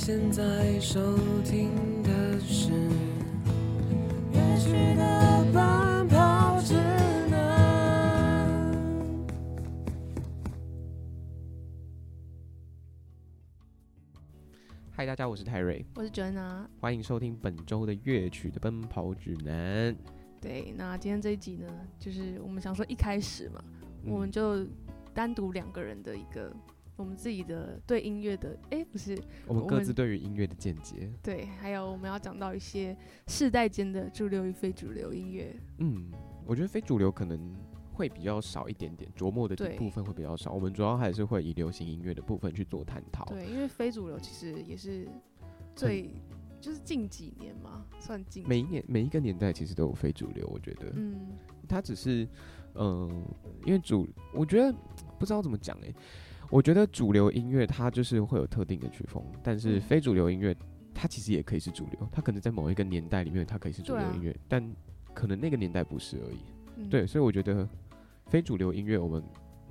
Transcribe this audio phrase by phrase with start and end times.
[0.00, 0.98] 你现在收
[1.44, 1.68] 听
[2.02, 2.70] 的是
[4.32, 6.72] 《乐曲的奔跑指
[7.28, 8.48] 南》。
[14.90, 16.64] 嗨，大家，我是泰瑞，我是 Joanna。
[16.80, 19.94] 欢迎收听本周的乐曲的奔跑指南。
[20.40, 23.62] 对，那今天这一集呢，就是我们想说一开始嘛，
[24.04, 24.66] 嗯我们就
[25.12, 26.50] 单独两个人的一个
[26.96, 31.10] 我们自己的对音乐的，哎、不是我们各自对于音乐的见解。
[31.22, 35.54] 对，还有我们要讲到一些世代间的主流与非主流音乐。
[35.78, 36.10] 嗯，
[36.46, 37.56] 我觉得非主流可能
[37.92, 40.52] 会比较少一点点，琢磨的对部分会比较少。
[40.52, 43.24] 我们主要还是会以流行音乐的部分去做探讨。
[43.26, 45.08] 对，因为非主流其实也是
[45.74, 46.10] 最
[46.60, 51.28] 就是近几年嘛，算近每一年每一个年代其实都有非主流，我觉得嗯
[51.66, 52.28] 它只是，
[52.74, 53.24] 嗯、
[53.64, 54.70] 因为主，我觉得
[55.18, 55.94] 不知道怎么讲诶、
[56.50, 60.54] 我觉得主流音乐它就是会有特定的曲风，但是嗯非主流音乐
[60.92, 64.62] 它其实也可以是主流，它可能在某一个年代里面它可以是主流音乐，但
[65.14, 66.38] 可能那个年代不是而已。
[66.76, 67.68] 嗯对，所以我觉得
[68.26, 69.22] 非主流音乐我们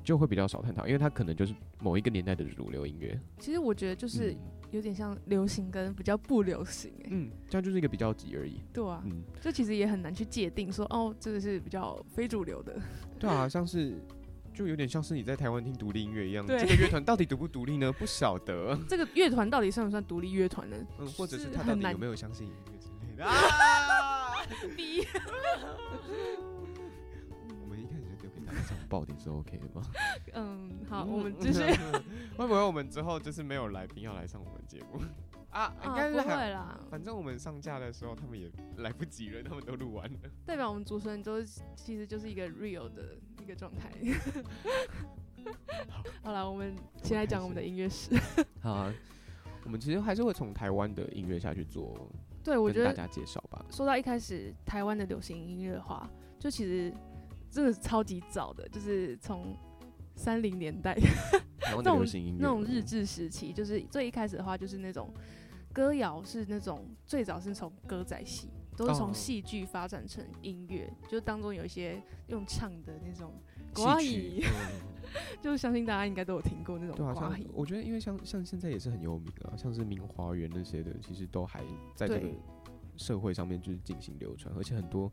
[0.04, 3.20] 就会比较少探讨，因为它可能就是某一个年代的主流音乐。
[3.40, 4.38] 其实我觉得就是嗯
[4.72, 8.62] 有点像流行跟比较不流行、哎、嗯，这样就是一个比较级而已。
[8.72, 12.80] 对啊，嗯，就其实也很难去界定说哦，这个是比较非主流的。
[13.18, 14.00] 对啊，像是
[14.60, 17.90] 就有点像是你在台湾听独立音乐一样，对这个乐团到底独不独立呢？
[17.94, 18.78] 不晓得。
[18.90, 20.76] 这个乐团到底算不算独立乐团呢？
[20.98, 23.34] 嗯，或者是是他到底有没有相信音乐之类的 啊？
[24.76, 25.08] 逼，
[27.62, 29.82] 我们一开始就丢给大家这种爆点是 OK 的吗？
[30.34, 31.62] 嗯，好，我们就是。
[32.36, 35.00] 会不会我们之后就是没有来宾要来上我们节目
[35.52, 35.74] 啊？
[35.84, 36.50] 应啊，该是不会。
[36.52, 40.20] 啦，反正我们上架的时候，他们也来不及了，他们都录完了。
[40.46, 41.42] 代表我们主持人都
[41.76, 43.92] 其实就是一个 real 的一个状态。
[46.22, 48.16] 好了，我们先来讲我们的音乐史。
[48.62, 48.94] 好啊，
[49.64, 52.08] 我们其实还是会从台湾的音乐下去做，
[52.44, 53.66] 对，我觉得大家介绍吧。
[53.70, 56.94] 说到一开始台湾的流行音乐的话，就其实
[57.50, 59.56] 真的超级早的，就是从
[60.20, 60.98] 三零年代。
[61.72, 62.04] 那种
[62.40, 65.14] 那种日治时期，就是最一开始的话，就是那种
[65.72, 68.96] 歌谣是那种最早是从歌仔戏，都是哦。
[68.96, 73.32] 从戏剧发展成音乐，就当中有一些用唱的那种
[73.74, 74.44] 国戏语。
[75.42, 77.44] 就相信大家应该都有听过那种对啊，国语。
[77.44, 81.64] 像我觉得，因为像像现在也是很有名啊，像是明华园那些的，其实都还
[81.96, 82.28] 在这个
[82.98, 85.12] 社会上面就是进行流传，而且很多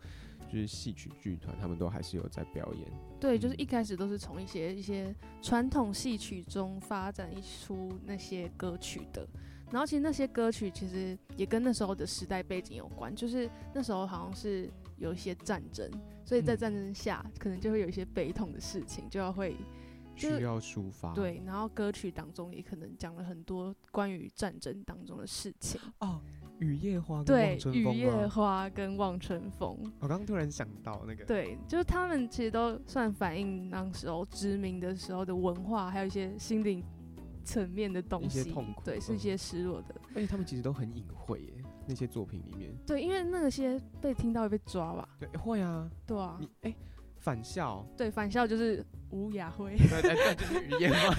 [0.49, 2.87] 就是戏曲剧团，他们都还是有在表演。
[3.19, 9.27] 对，就是嗯一开始都是从一些一些传统戏曲中发展一出那些歌曲的。
[9.71, 15.91] 然后其实那些歌曲其实也跟那时候的时代背景有关，就是那时候好像是有一些战争，
[16.25, 19.57] 所以在嗯战争下可能就会有一些悲痛的事情，就要会
[20.15, 25.81] 就需要抒发，对，然后歌曲当中也可能讲了很多关于战争当中的事情。
[25.99, 26.23] 哦，
[26.59, 28.27] 雨夜花跟对望，春雨夜？
[28.29, 36.83] 花跟望春风，我刚刚突然想到那个，对，就是他们其实都算反映那时候殖民的时候的文化，还有一些心灵
[37.45, 38.51] 层面的东一些西。
[38.51, 39.95] 痛苦对，是一嗯些失落的。
[40.15, 41.53] 而且他们其实都很隐晦耶，
[41.87, 45.09] 那些作品里面，对，因为那些被听到会被抓吧？
[45.21, 46.75] 对，会啊，对啊你，哎、
[47.19, 49.77] 返校，对，返校就是吴雅辉。
[49.77, 51.15] 对对对，就是语言嘛。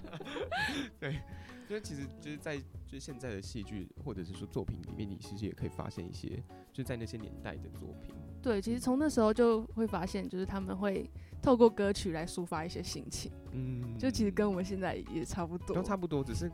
[0.98, 1.20] 对，
[1.68, 2.58] 就是其实就是在
[2.94, 6.40] 就是现在的戏剧或者是说作品里面，你其实也可以发现一些
[6.72, 8.14] 就在那些年代的作品。
[8.40, 11.10] 对，其实从那时候就会发现，就是他们会
[11.42, 15.82] 透过歌曲来抒发一些心情，嗯，就其实跟我们现在也差不多都。
[15.82, 16.48] 差不多，只是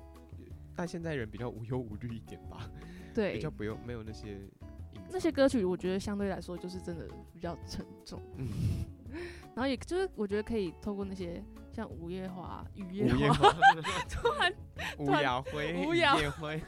[0.75, 2.71] 但现在人比较无忧无虑一点吧，
[3.13, 4.41] 对比较，不用没有那些
[5.11, 8.49] 那些歌曲我觉得相对来说就是真的比较沉重，嗯，
[9.55, 13.59] 然后也就是我觉得可以透过那些像午夜花、雨夜叶 花，花、
[14.09, 14.53] 突然
[14.99, 16.61] 吴雅辉、吴雅叶辉，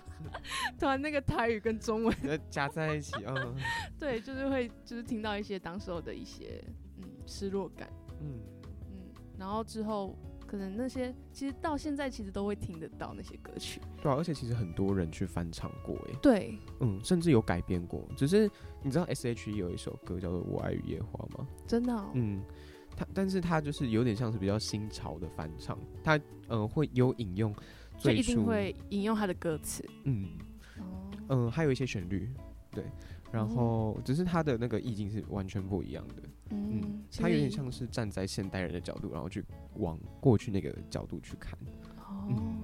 [0.78, 3.54] 突然那个台语跟中文， 呃加在一起，嗯
[3.98, 6.62] 对，就是会就是听到一些当时候的一些
[6.98, 7.88] 嗯失落感，
[8.20, 8.40] 嗯，
[8.90, 10.16] 嗯，然后之后
[10.46, 18.06] 可能那些其实到现在其实都会听得到那些歌曲，对啊，而且其实很多人去翻唱过，哎，对，嗯，甚至有改编过。
[18.16, 18.48] 只是
[18.82, 21.46] 你知道 S.H.E 有一首歌叫做《我爱雨夜花》吗？
[21.66, 22.42] 真的、哦，嗯，
[23.02, 27.52] 他但是他就是有点像是比较新潮的翻唱，他嗯、呃会有引用
[27.98, 30.28] 就一最初定会引用他的歌词，嗯
[30.78, 32.30] 哦，嗯、还有一些旋律，
[32.70, 32.84] 对，
[33.32, 39.44] 然后只是他的那个意境是完全不一样的，嗯他有点像是站在现代人的角度，然后去
[39.76, 41.58] 往过去那个角度去看。
[41.98, 42.26] 哦。
[42.28, 42.62] 嗯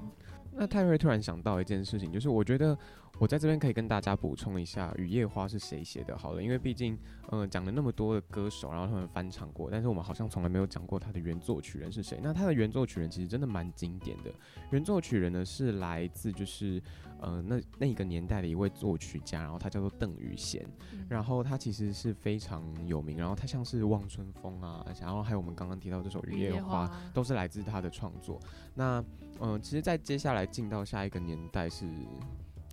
[0.60, 2.76] 那泰瑞突然想到一件事情，就是我觉得
[3.18, 6.16] 我在这边可以跟大家补充一下，《雨夜花》是谁写的？
[6.16, 6.96] 好了，因为毕竟，
[7.30, 12.20] 嗯、讲了那么多的歌手，然后他们翻唱过，但是我们好像从来没有讲过他的原作曲人是谁。
[12.22, 14.32] 那他的原作曲人其实真的蛮经典的，
[14.70, 16.80] 原作曲人呢是来自就是，
[17.20, 28.38] 呃，那那一个年代的一位作曲家，然后他叫做邓宇贤，嗯然后他其实是非常有名，然后他像是望春风啊，然后还有我们刚刚提到这首《雨夜花》，都是来自他的创作。
[28.74, 29.04] 那
[29.40, 31.84] 嗯、呃其实，在接下来进到下一个年代是，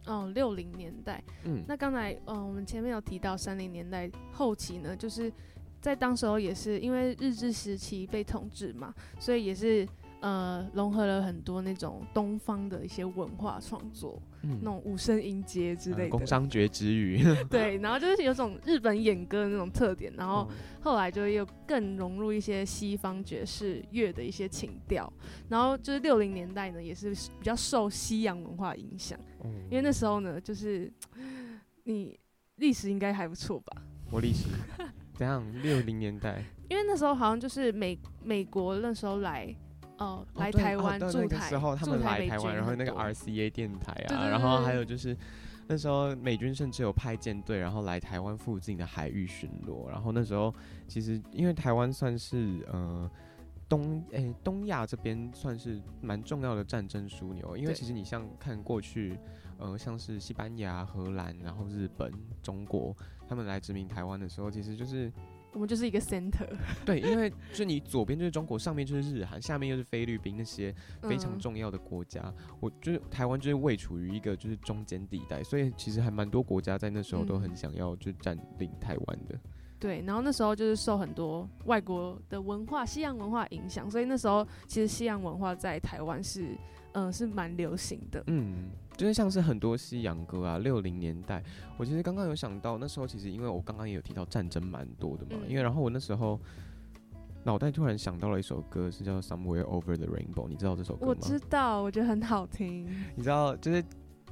[0.07, 1.24] 哦，六零年代。
[1.44, 5.31] 嗯，那刚才，嗯、我们前面有提到三零年代后期呢，就是
[5.81, 9.88] 在当时候也是因为日治时期被统治嘛，所以也是
[10.22, 16.04] 呃融合了很多那种东方的一些文化创作，嗯那种五声音阶之类的。
[16.04, 25.12] 呃工商绝之语，对，然后就是有种日本演歌的那种特点，然后嗯后来就又更融入一些西方爵士乐的一些情调，
[25.50, 30.92] 然后就是六零年代呢，也是比较受西洋文化影响，嗯因为那时候呢，就是
[31.83, 32.19] 你
[32.57, 33.81] 历史应该还不错吧？
[34.12, 34.45] 我历史
[35.15, 35.44] 怎样？
[35.62, 39.56] 六零年代因为那时候好像就是美美国那时候来，
[39.97, 45.15] 哦，来台湾驻台，时候他们来台湾，然后那个 RCA 电台啊，然后还有就是。
[45.68, 49.89] 那时候美军甚至有派舰队，然后来台湾附近的海域巡逻。
[49.89, 50.53] 然后那时候
[50.88, 53.09] 其实因为台湾算是呃
[53.68, 59.18] 东诶、东亚这边算是蛮重要的战争枢纽，因为其实你像看过去
[59.58, 62.96] 呃像是西班牙、荷兰，然后日本、中国
[63.28, 65.12] 他们来殖民台湾的时候，其实就是
[65.52, 66.48] 我们就是一个 center，
[66.86, 72.32] 对，因为就你左边就是中国，上面就是日韩，下面又是菲律宾那些非常嗯重要的国家。
[72.60, 79.40] 我就是台湾就是位处于一个就是中间地带，所以其实还蛮多国家在那时候都很嗯想要就占领台湾的。
[79.80, 86.56] 对，然后那时候就是受很多外国的文化、西洋文化影响，所以那时候其实西洋文化在台湾是，
[86.94, 88.24] 嗯、是蛮流行的。
[88.27, 91.44] 嗯，就是像是很多西洋歌啊，六零年代，
[91.77, 96.39] 我其实刚刚有想到，那时候其实因为我刚刚也有提到战争蛮多的嘛，嗯因为然后我那时候
[97.44, 101.07] 脑袋突然想到了一首歌，是叫《Somewhere Over the Rainbow》，你知道这首歌吗？
[101.10, 102.88] 我知道，我觉得很好听。
[103.16, 103.83] 你知道，就是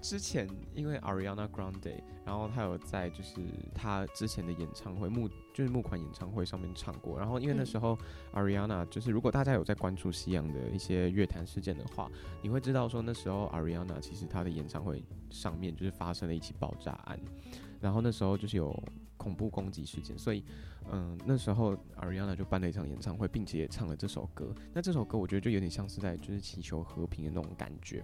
[0.02, 3.42] 之前因为 Ariana Grande，然后他有在就是
[3.74, 7.98] 他之前的演唱会募就是募款演唱会上面唱过，然后因为那嗯时候
[8.34, 12.10] Ariana 就是如果大家有在关注西洋的一些乐坛事件的话，
[12.42, 17.20] 你会知道说那时候 Ariana 其实她的演唱会上面就是发生了一起爆炸案，
[17.80, 18.74] 然后那时候就是有
[19.18, 20.44] 恐怖攻击事件，所以
[20.92, 24.54] 嗯那时候 Ariana 就办了一场演唱会，并且也唱了这首歌。
[24.74, 28.04] 那这首歌我觉得就有点像是在就是祈求和平的那种感觉。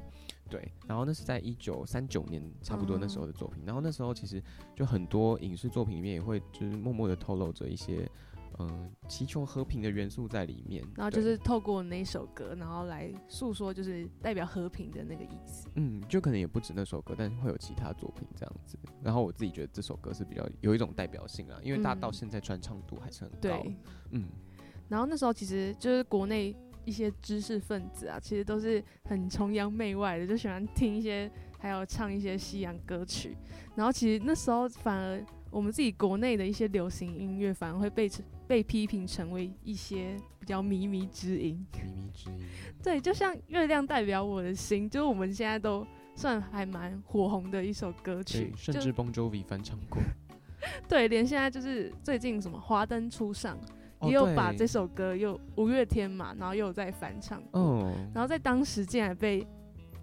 [0.50, 4.42] 对，然后那是在一九三九年差不多那时候的作品，然后那时候其实
[4.76, 8.10] 就很多影视作品里面也会就是默默的透露着一些
[8.58, 15.70] 嗯祈求和平的元素在里面，然后就是透过那首歌，然后来诉说就是代表和平的那个意思。
[15.76, 18.78] 嗯，就可能也不止那首歌，但是会有其他作品这样子。
[19.04, 23.38] 然后我自己觉得这首歌是比较有一种代表性啊，因为大家到嗯现在传唱度还是很高。
[23.40, 23.76] 对，
[24.12, 24.26] 嗯，
[24.90, 26.56] 然后那时候其实就是国内
[26.90, 33.38] 一些知识分子啊，其实都是很崇洋媚外的，就喜欢听一些还有唱一些西洋歌曲。
[33.76, 38.10] 然后其实那时候反而我们自己国内的一些流行音乐，反而会被
[38.48, 41.64] 被批评成为一些比较靡靡之音。
[41.72, 42.48] 靡靡之音。
[42.82, 45.86] 对，就像月亮代表我的心，就是我们现在都
[46.16, 50.02] 算还蛮火红的一首歌曲，，甚至 Bon Jovi 翻唱过。
[50.90, 53.60] 对，连现在就是最近什么华灯初上，哦
[54.04, 57.42] 也有把这首歌又五月天嘛，然后又有在翻唱
[58.14, 59.46] 然后在当时竟然被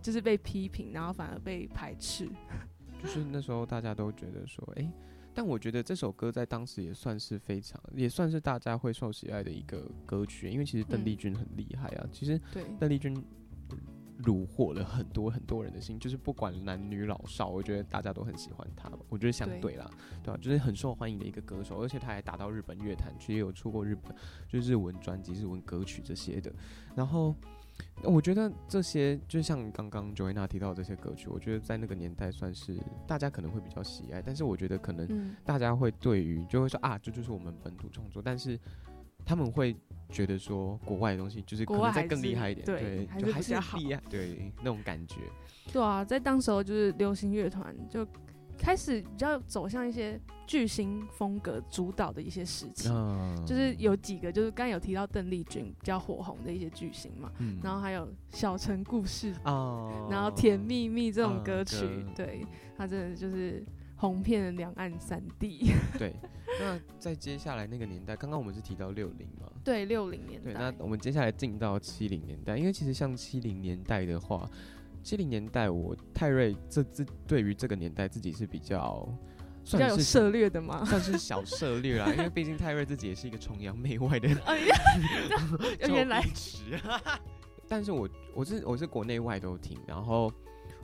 [0.02, 2.28] 就是被批评，然后反而被排斥。
[3.02, 4.90] 就是那时候大家都觉得说，哎、
[5.34, 12.06] 但我觉得这首歌在当时也算是非常，也算是大家会受喜爱的一个歌曲，因为其实邓丽嗯君很厉害啊。
[12.10, 12.40] 其实，
[12.78, 13.14] 邓丽君
[14.24, 18.90] 虏获了很多很多人的心，就是不管男女老少，我觉得大家都很喜欢他。
[19.08, 19.90] 我觉得相对啦，
[20.22, 24.14] 对吧、就是很受欢迎的一个歌手，而且他还打到日本乐坛去，也有出过日本
[24.48, 26.52] 就日文专辑、日文歌曲这些的。
[26.94, 27.34] 然后
[28.02, 38.58] 我觉得这些就像刚刚 Joanna 提到这些歌曲，我觉得在那个年代算是大家可能会比较喜爱，但是我觉得可能，大家会对于就会说啊，这就是我们本土创作，但是
[39.26, 39.76] 他们会
[40.08, 45.16] 觉得说国外的东西就是可能再更厉害一点，对就是还是比较好厉害，对那种感觉。
[45.72, 48.06] 对啊，在当时候就是流行乐团就
[48.56, 52.90] 开始比较走向一些巨星风格主导的一些事情。
[52.94, 62.46] 嗯就是有几个，就是刚刚有提到邓丽君比较火红的一些巨星嘛，嗯然后还有《小城故事》哦，然后《甜蜜蜜》这种嗯歌曲，歌对，
[62.78, 63.62] 它真的就是
[63.96, 65.72] 红遍了两岸三地。
[65.98, 66.14] 对。
[66.58, 74.48] 那在接下来那个年代，刚刚我们是提到六零嘛，对，六零年对，代那，我们接下来进到七零年代，因为其实像七零年代的话，
[75.02, 79.06] 七零年代，我泰瑞这这对于这个年代自己是比较
[79.64, 80.82] 比较算是有涉猎的吗？
[80.86, 84.38] 算是小涉猎啦，因为毕竟泰瑞自己也是一个崇洋媚外的人。
[84.46, 84.76] 哎呀，
[85.88, 86.80] 原来臭屁池
[87.68, 90.32] 但是我我是我是国内外都听，然后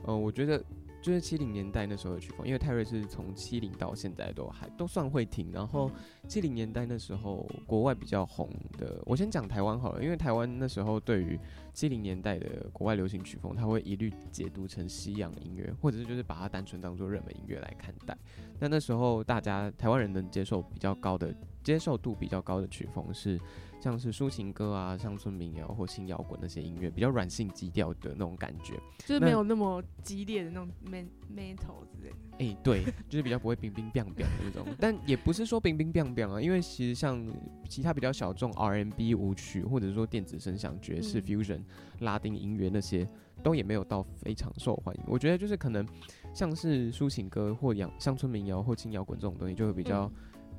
[0.03, 0.63] 呃，我觉得
[1.03, 5.91] 就是七零年代那时候的曲风，因为泰瑞是从七零到现在都还都算会听，然后
[6.29, 11.37] 七零年代那时候国外比较红的，我先讲台湾好了，因为台湾那时候对于
[11.73, 18.17] 七零年代的国外流行曲风，它会一律解读成西洋音乐，或者是就是把它单纯当做热门音乐来看待。
[18.57, 23.37] 那那时候大家台湾人能接受比较高的接受度比较高的曲风是
[23.83, 28.79] 像是抒情歌啊、乡村民谣或新摇滚那些音乐，比较软性基调的那种感觉。
[28.99, 32.15] 就是没有那么激烈的那种 man metal 之类的。
[32.39, 37.21] 哎、对，就是比较不会冰冰冰冰的那种，但也不是说冰冰冰冰啊，因为其实像
[37.67, 41.61] 其他比较小众 R&B 舞曲，或者说电子声响、爵士、嗯 fusion、
[41.99, 43.05] 拉丁音乐那些，
[43.43, 45.03] 都也没有到非常受欢迎。
[45.07, 45.85] 我觉得就是可能
[46.33, 50.11] 像是抒情歌或洋乡村民谣或轻摇滚这种东西，就会比较嗯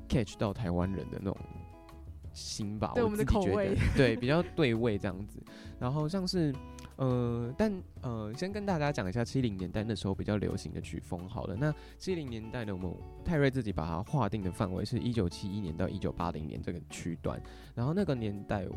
[0.07, 1.37] catch 到台湾人的那种
[2.35, 5.39] 心吧，对我们的自己觉得口味对，比较对味这样子。
[5.79, 6.53] 然后像是
[6.97, 11.55] 呃，但呃，先跟大家讲一下七零年代那时候比较流行的曲风好了。
[11.55, 17.41] 那七零年代呢，我们泰瑞自己把它划定的范围是一九七一年到一九八零年这个区段。
[17.73, 18.67] 然后那个年代，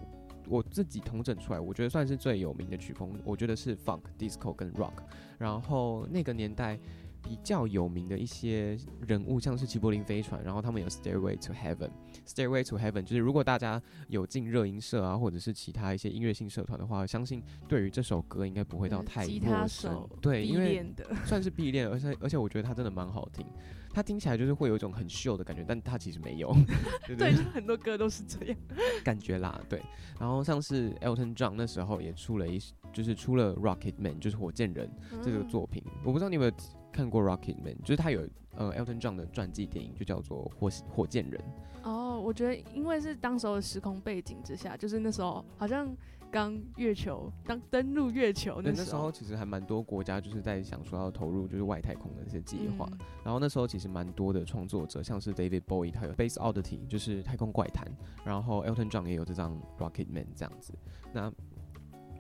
[0.49, 4.95] 我自己统整出来，我觉得算是最有名的曲风，我觉得是 funk、disco 跟 rock。
[5.37, 6.79] 然后那个年代。
[7.23, 11.91] 比较有名的一些人物，像是齐柏林飞船，然后他们有 Stairway to Heaven。
[12.27, 20.11] Stairway to Heaven 就是如果大家有进热音社啊，或者是其他一些音乐性社团的话，相信对于这首歌应该不会到太陌生手。
[20.21, 20.85] 对，因为，
[21.25, 23.45] 算是必练，而且而且我觉得它真的蛮好听。
[23.91, 26.53] 它听起来就是会有一种很秀的感觉，但它其实没有，
[27.07, 28.57] 对不对，就很多歌都是这样。
[29.03, 29.83] 感觉啦，对。
[30.21, 32.61] 然后像是 Elton John 那时候也出了一，
[32.93, 34.89] 就是出了 Rocket Man，就是火箭人
[35.23, 35.83] 这个嗯作品。
[36.05, 36.53] 我不知道你有没有
[36.93, 38.27] 看过 Rocket Man，就是他有
[38.57, 41.41] 呃 Elton John 的传记电影，就叫做火火箭人。
[41.85, 45.89] 哦，我觉得因为是当时候的时空背景之下，就是那时候好像
[46.31, 52.87] 刚月球刚登陆月球，那时那时候其实还蛮多国家就是在想说要投入就是外太空的一些计划。
[52.93, 57.87] 嗯然后那时候其实蛮多的创作者，像是 David Bowie，他有 Base Oddity，就是太空怪谈，
[58.25, 60.73] 然后 Elton John 也有这张 Rocket Man 这样子。
[61.13, 61.31] 那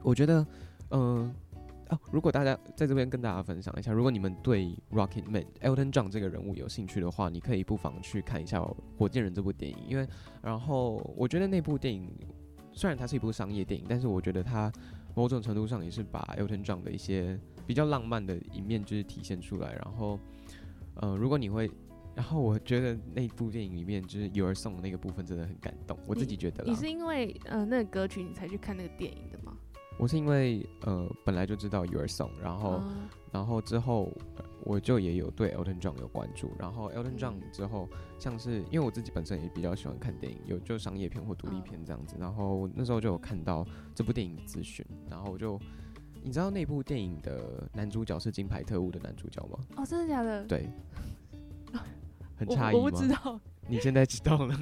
[0.02, 0.46] 我觉得，
[0.90, 1.34] 嗯、
[1.90, 8.58] 哦，如果大家在这边跟大家分享一下，如果你们对 Rocket Man Elton John 这个人物有兴趣的话，你可以不妨去看一下
[8.98, 10.06] 《火箭人》这部电影，因为
[10.42, 12.10] 然后我觉得那部电影
[12.72, 14.70] 虽然它是一部商业电影，但是我觉得它
[15.14, 19.72] 某种程度上也是把 Elton John 的一些比较浪漫的一面就是体现出来。
[19.72, 20.20] 然后，
[20.96, 21.70] 呃，如果你会，
[22.14, 26.70] 然后我觉得那部电影里面就是 Your Song 的那个部分真的很感动，我自己觉得啦。
[26.70, 29.47] 你是因为呃那个歌曲你才去看那个电影的吗？
[29.98, 32.92] 我是因为呃本来就知道 Your Song，然后、哦
[33.30, 37.86] 然后之后呃我就也有对 Elton John 有关注，然后 Elton John 嗯之后
[38.18, 45.60] 像是因为我自己本身也比较喜欢看电影，有就商业片或独立嗯片这样子，然后那时候就有看到这部电影的资讯，然后我就
[46.22, 49.58] 你知道那部电影的男主角是金牌特务的男主角吗？
[49.76, 50.44] 哦，真的假的？
[50.46, 50.70] 对，
[52.34, 52.78] 很诧异吗？
[52.82, 53.38] 我不知道。
[53.70, 54.56] 你现在知道了，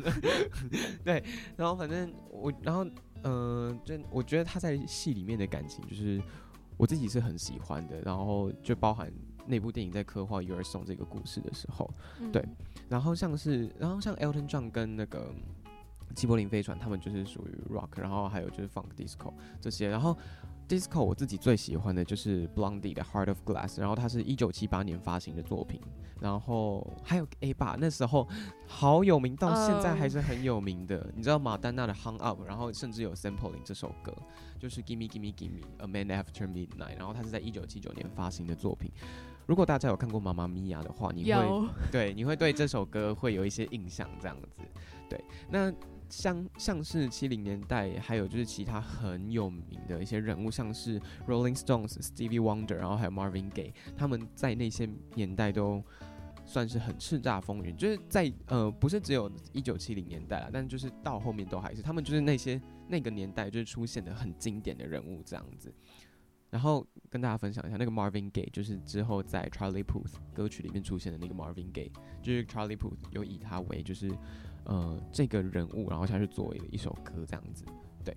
[1.05, 1.23] 对，
[1.57, 2.85] 然后反正我，然后
[3.23, 6.23] 嗯、呃，就我觉得他在戏里面的感情，就是
[6.77, 9.13] 我自己是很喜欢的，然后就包含
[9.47, 12.45] 那部电影在刻画 Your Song 这个故事的时候，嗯对。
[12.89, 15.35] 然后像是，然后像 Elton John 跟那个
[16.15, 20.17] 齐柏林飞船，他们就是属于 rock，然后还有就是 funk disco 这些，然后
[20.69, 25.81] disco 我自己最喜欢的就是 Blondie 的 Heart of Glass，然后它是一九七八年发行的作品，
[26.21, 28.29] 然后还有 A 吧，那时候
[28.67, 31.11] 好有名，到现在还是很有名的。
[31.15, 34.13] 你知道马丹娜的 Hung Up，然后甚至有 sampling 这首歌，
[34.59, 38.91] 就是 Gimme Gimme Gimme A Man After Midnight，然后它是在一九七九年发行的作品。
[39.47, 44.49] 如果大家有看过《妈妈咪呀》的话，你会对，你会对这首歌会有一些印象，这样子。
[45.09, 45.73] 对，那
[46.09, 55.83] 像像是七零年代，还有就是其他很有名的一些人物，像是 Rolling Stones、Stevie Wonder，然后还有 Marvin Gaye，他们在那些年代都
[56.45, 65.75] 算是很叱咤风云，就是在呃不是只有一九七零年代了，但就是到后面都还是他们就是那些那个年代就是出现的很经典的人物这样子。
[66.49, 71.91] 然后跟大家分享一下，那个 Marvin Gaye 就是之后在 Charlie Puth 歌曲里面出现的那个 Marvin Gaye，
[72.23, 74.09] 就是 Charlie Puth 有以他为就是
[74.67, 77.65] 呃这个人物，然后下去作为一首歌这样子，
[78.05, 78.15] 对。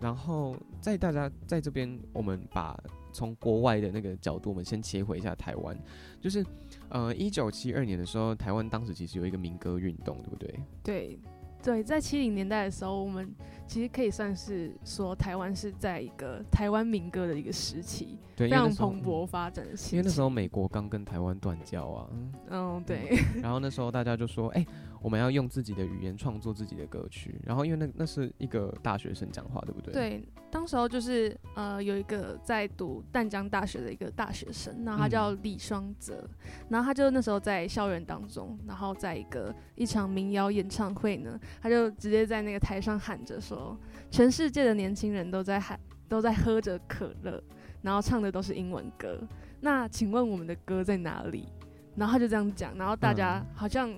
[0.00, 2.78] 然后在大家在这边，我们把
[3.12, 5.74] 从国外的那个角度，我们先切回一下台湾，
[6.20, 6.44] 就是
[6.90, 10.60] 呃一九七二年的时候，台湾当时其实有一个民歌运动，对不对？
[10.82, 11.18] 对，
[11.62, 13.34] 对，在七零年代的时候，我们
[13.66, 19.96] 其实可以算是说台湾是在一个台湾民歌的一个时期，对，非常蓬勃发展的时期。
[19.96, 22.10] 因为那时候美国刚跟台湾断交啊，
[22.50, 24.66] 嗯，对，然后那时候大家就说，哎、
[25.04, 27.38] 我们要用自己的语言创作自己的歌曲。
[27.44, 29.92] 然后因为那那是一个大学生讲话，对不对？。
[29.92, 36.26] 对，当时候就是呃有一个在读淡江大学的一个大学生，然后他叫嗯李双泽，
[36.70, 43.78] 然后他就那时候在校园当中，然后在一个一场民谣演唱会呢，他就直接在那个台上喊着说，
[44.10, 47.44] 全世界的年轻人都在喊，都在喝着可乐，
[47.82, 49.20] 然后唱的都是英文歌，
[49.60, 51.46] 那请问我们的歌在哪里？
[51.94, 53.88] 然后他就这样讲，然后大家嗯好像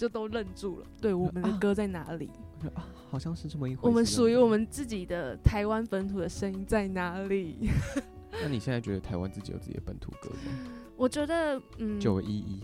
[0.00, 2.30] 就都愣住了，对，我们的啊歌在哪里？
[2.56, 3.86] 我说啊，好像是这么一回事。
[3.86, 4.46] 我们属于我。
[4.48, 7.68] 们自己的台湾本土的声音在哪里？
[8.32, 10.72] 那你现在觉得台湾自己有自己的本土歌吗？
[10.96, 12.60] 我觉得，嗯，九一一，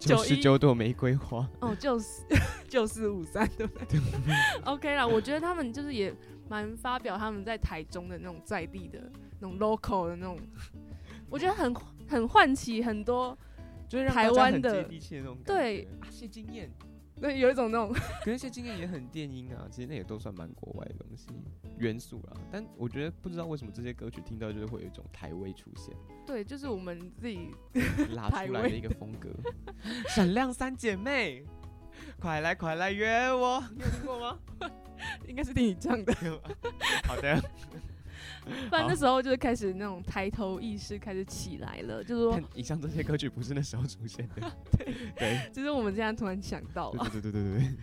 [0.00, 1.48] 九九十九朵玫瑰花。
[1.60, 2.22] 哦，就是
[2.68, 4.00] 九四 五三，对不对
[4.64, 6.12] ？OK 啦，我觉得他们就是也
[6.48, 8.98] 蛮发表他们在台中的那种在地的
[9.38, 10.38] 那种 local 的那种，
[11.30, 11.72] 我觉得很
[12.08, 13.36] 很唤起很多，
[13.88, 16.70] 就是让台湾的很接地气的那种感对觉啊，谢金燕，
[17.20, 17.92] 那，有一种那种，
[18.24, 21.28] 可是谢经验也很电音啊， 其实那也都算蛮国外的东西
[21.78, 22.36] 元素啦。
[22.50, 25.94] 但我觉得不知道为什么这些歌曲听到就是会有一种台味出现，
[26.26, 27.50] 对，就是我们自己
[28.14, 29.30] 拉出来的一个风格。
[30.08, 31.44] 闪亮三姐妹，
[32.18, 34.38] 快来快来约我，你有听过吗？
[35.28, 36.12] 应该是听你唱的，
[37.06, 37.40] 好的，
[38.70, 44.52] 不然那时候就是开始那种抬头意识开始起来了，就是说，以上这些歌曲不是那时候出现的。
[45.18, 47.08] 对 就是我们现在突然想到了。
[47.10, 47.76] 对对对对对对。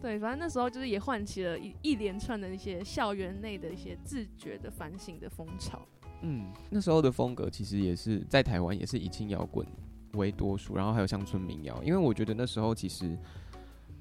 [0.00, 5.84] 对，反正那时候就是也唤起了一一连串的一些校园内的一些自觉的反省的风潮。
[6.22, 9.66] 嗯，那时候的风格其实也是在台湾也是以轻摇滚
[10.12, 11.82] 为多数，然后还有乡村民谣。
[11.82, 13.18] 因为我觉得那时候其实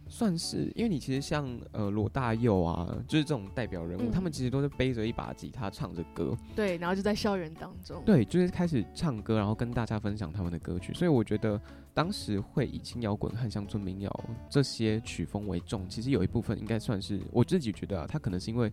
[0.10, 8.02] 算是，因为你其实像呃罗大佑啊，就是这种代表人物，嗯他们其实都是背着一把吉他唱着歌，对，然后就在校园当中。
[8.06, 10.94] 对，就是开始唱歌，然后跟大家分享他们的歌曲。
[10.94, 11.60] 所以我觉得
[11.94, 18.72] 当时会以轻摇滚和乡村民谣这些曲风为重，其实有一部分应该算是我自己觉得啊，他可能是因为。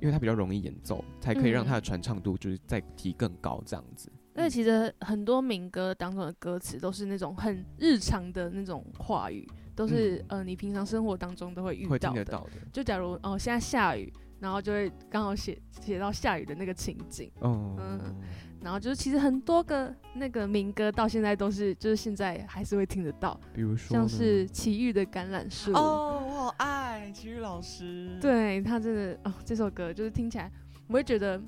[0.00, 4.10] 因为他比较容易演奏，才可以让嗯它的传唱度就是再提更高，这样子。
[4.34, 11.98] 而且其实很多民歌当中的歌词都是那种很日常的那种话语，都是、嗯呃你平常生活当中都会遇到的。
[11.98, 12.50] 听得到的。
[12.72, 18.14] 就假如哦现在下雨，然后就会刚好写写到下雨的那个情景，哦，嗯
[18.62, 25.70] 然后就是其实很多个那个民歌到现在都是就是现在还是会听得到，比如说像是奇遇的橄榄树。
[25.74, 30.50] 哦，我好爱体育老师。，对他真的哦，这首歌就是听起来
[30.86, 31.44] 我会觉得嗯，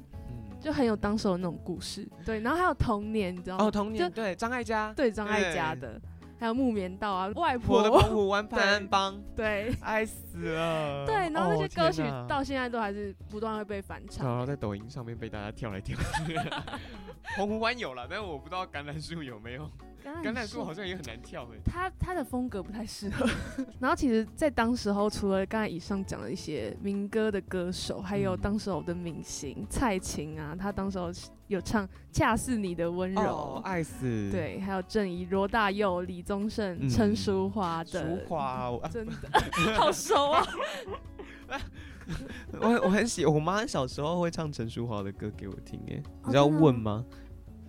[0.61, 2.07] 就很有当时候的那种故事。
[2.23, 3.65] 对，然后还有童年，你知道吗？
[3.65, 5.99] 哦，童年对张艾嘉，对张艾嘉的，
[6.38, 11.07] 还有木棉道啊，外婆的，澎湖湾潘安帮，对 爱死了。
[11.07, 14.38] 对，然后那些哦歌曲到现在都还是不断会被翻唱然。
[14.38, 15.96] 后在抖音上面被大家跳来跳
[16.27, 16.35] 去。
[17.37, 19.70] 澎湖湾有了，但是我不知道橄榄树有没有。
[20.23, 21.59] 橄榄树好像也很难跳诶。
[21.64, 23.27] 他他的风格不太适合。
[23.81, 31.11] 然后其实，在当时候，除了刚才以上讲的一些民歌的歌手，还有嗯当时候的明星蔡琴啊，他当时候
[31.49, 39.12] 有唱《恰似你的温柔》哦，爱死。，对，还有郑怡、罗大佑、李宗盛、嗯陈淑桦淑的，华，我 真的
[39.77, 40.47] 好熟啊！
[42.61, 46.03] 我我很喜，我妈小时候会唱陈淑桦的歌给我听诶。
[46.05, 47.05] 哦你知道问吗？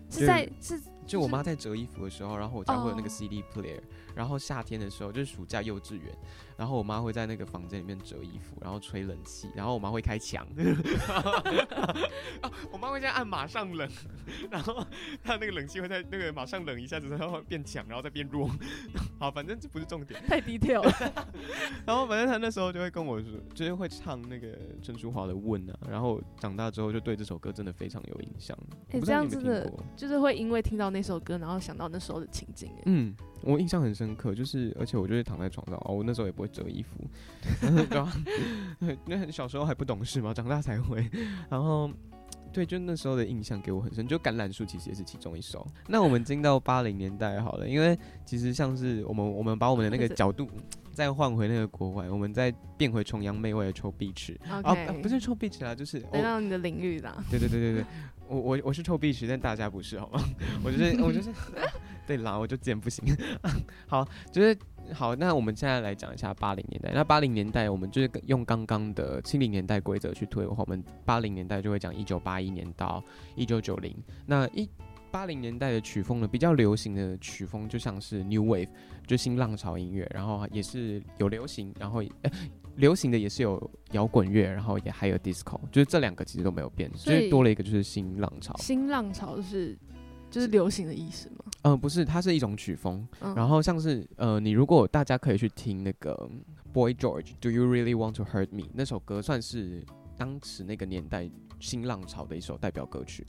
[0.09, 3.09] 是在是就我妈在折衣服的时候，然后我家会有那个哦。
[3.09, 3.79] CD player，、
[4.13, 6.15] 然后夏天的时候就是暑假幼稚园，
[6.57, 10.45] 然后我妈会在那个房间里面折衣服，然后吹冷气，然后我妈会开墙，
[12.41, 13.87] 啊，我妈会这样按马上冷，
[14.49, 14.83] 然后
[15.23, 18.49] 她那个冷气会在那个马上冷一下子，然后变强，然后再变弱。
[19.19, 20.21] 好，反正这不是重点。
[20.27, 21.25] 太 detail 了。
[21.85, 28.57] 然后反正她那时候就会跟我说，就是会唱那个陈淑桦的《问》啊，然后长大之后就对这首歌真的非常有印象。
[28.91, 29.71] 我哎这样真的？
[29.95, 32.71] 就是会因为听到那首歌，然后想到那时候的情景。
[32.77, 37.07] 哎，嗯，我印象很深刻，就是而且我就是躺在床上，哦，我那时候也不会折衣服，
[37.89, 38.13] 对啊，
[39.05, 41.09] 那小时候还不懂事嘛，长大才会。
[41.49, 41.89] 然后，
[42.51, 45.65] 对，就那时候的印象给我很深，就橄榄树其实也是其中一首。
[45.87, 50.49] 那我们进到八零年代好了，因为其实像是我们我们把我们的那个是角度
[50.93, 54.39] 再换回那个国外，我们再变回崇洋媚外的臭碧池。
[54.49, 54.61] 啊
[55.01, 57.23] 不是臭碧池啦，就是我回到你的领域啦。
[57.29, 57.85] 对对对对对，
[58.27, 60.19] 我我我是臭碧池，但大家不是好吗？
[60.63, 61.29] 我就是我就是，
[62.07, 63.05] 对啦，我就贱不行。
[63.85, 64.57] 好，就是
[64.93, 66.91] 好，那我们现在来讲一下八零年代。
[66.93, 73.03] 那八零年代，我们就是用刚刚的七零年代规则去推的话，我们八零年代就会讲一九八一年到
[73.35, 73.95] 一九九零。
[74.25, 74.67] 那一
[75.09, 78.69] 八零年代的曲风呢，比较流行的曲风就像是 New Wave，
[79.05, 82.31] 就新浪潮音乐，然后也是有流行，然后、呃、
[82.75, 88.53] 流行的也是有摇滚乐，然后也还有 disco，就是这两个其实都没有变，所以就是多了一个就是新浪潮。
[88.57, 89.77] 新浪潮是
[90.37, 91.45] 就是流行的意思吗？
[91.63, 96.29] 嗯、不是，它是一种曲风，嗯，然后像是呃，你如果大家可以去听那个
[96.71, 99.83] Boy George，Do You Really Want to Hurt Me 那首歌，算是
[100.15, 101.27] 当时那个年代
[101.59, 103.25] 新浪潮的一首代表歌曲。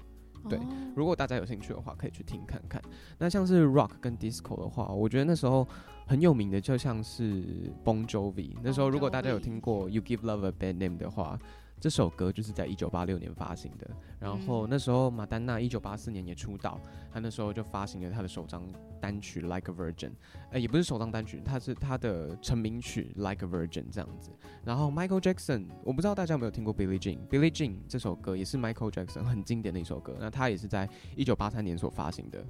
[0.50, 0.62] 对哦
[0.94, 2.82] 如果大家有兴趣的话，可以去听看看。
[3.18, 5.66] 那像是 rock 跟 disco 的话，我觉得那时候
[6.06, 8.54] 很有名的，就像是 Bon Jovi。
[8.62, 11.38] 那时候如果大家有听过 You Give Love a Bad Name 的话，
[11.80, 13.88] 这首歌就是在一九八六年发行的。
[14.18, 16.80] 然后嗯那时候马丹娜一九八四年也出道，
[17.12, 18.62] 她那时候就发行了她的首张
[19.00, 20.10] 单曲《Like a Virgin》，
[20.50, 24.30] 呃，也不是首张单曲，它是她的成名曲《Like a Virgin》这样子。
[24.64, 27.18] 然后 Michael Jackson，我不知道大家有没有听过 Billie Jean。
[27.28, 32.44] Billie Jean 这首歌也是 Michael Jackson 很经典的一首歌，那他也是在一九八三年所发行的。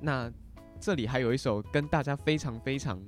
[0.00, 0.32] 那
[0.80, 3.00] 这里还有一首跟大家非常非常，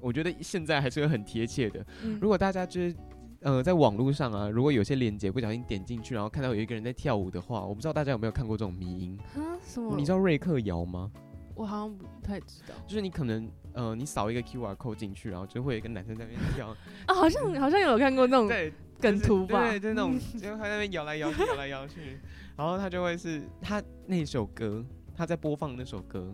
[0.00, 1.84] 我觉得现在还是会很贴切的。
[2.04, 2.94] 嗯如果大家就是
[3.42, 9.18] 呃在网络上啊，如果有些链接不小心点进去，然后看到有一个人在跳舞的话，我不知道大家有没有看过这种迷音？
[9.36, 9.94] 啊什么？
[9.96, 11.10] 你知道瑞克摇吗？
[11.54, 16.68] 我好像不太知道就是你可能呃你扫一个 QR code 进去，然后就会有一个男生在那边跳，
[17.06, 19.68] 啊，好像 好像有看过那种对，梗图吧？
[19.68, 22.18] 对，就是那种， 就他在那边摇来摇去，摇来摇去，
[22.56, 24.82] 然后他就会是他那首歌，
[25.14, 26.32] 他在播放那首歌，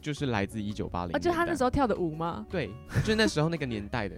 [0.00, 2.46] 就是来自一九八零，啊，就他那时候跳的舞吗？
[2.48, 2.70] 对，
[3.02, 4.16] 就是那时候那个年代的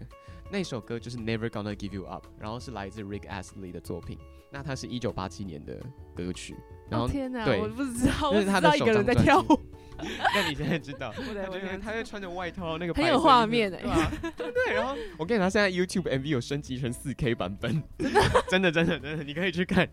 [0.50, 4.18] 那首歌，就是 Never Gonna Give You Up，然后是来自 Rick Astley 的作品，
[4.50, 5.80] 那它是一九八七年的
[6.14, 6.56] 歌曲，
[6.88, 9.60] 然后哦天哪，对我不知道，我只知道一个人在跳舞，
[10.34, 11.12] 那你现在知道，
[11.82, 13.82] 他在穿着外套，那个很有画面的欸。
[13.82, 14.12] 对啊。
[14.36, 14.74] 对对。
[14.74, 18.20] 然后 我跟你讲，他现在 YouTube MV 有升级成4 K 版本，真的？
[18.48, 19.88] 真的真的真的，你可以去看。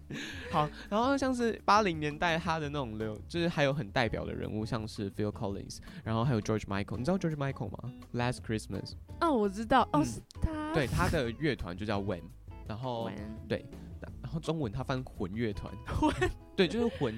[0.51, 12.21] 好，然后像是八零年代他的那种流，就是还有很代表的人物，像是 Phil Collins，然后还有 George Michael，你知道 George Michael 吗？Last Christmas，哦，我知道，哦，嗯是他，对，他的乐团就叫 When，
[12.67, 13.09] 然后
[13.47, 13.65] 对
[14.01, 16.13] 然后中文他翻混乐团，混，
[16.55, 17.13] 对，就是混。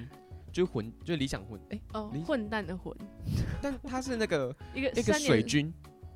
[0.56, 2.96] 就是混，就是理想混，哎、哦理，混蛋的混，
[3.60, 5.70] 但他是那个 一个那个三年水军，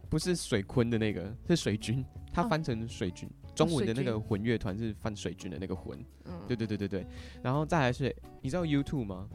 [0.09, 3.29] 不是水坤的那个，是水军，他哦翻成水军。
[3.55, 7.07] 中文的那水军个混乐团是翻水军的那个混，嗯，对对对对对。
[7.43, 9.29] 然后再来是，你知道 YouTube 吗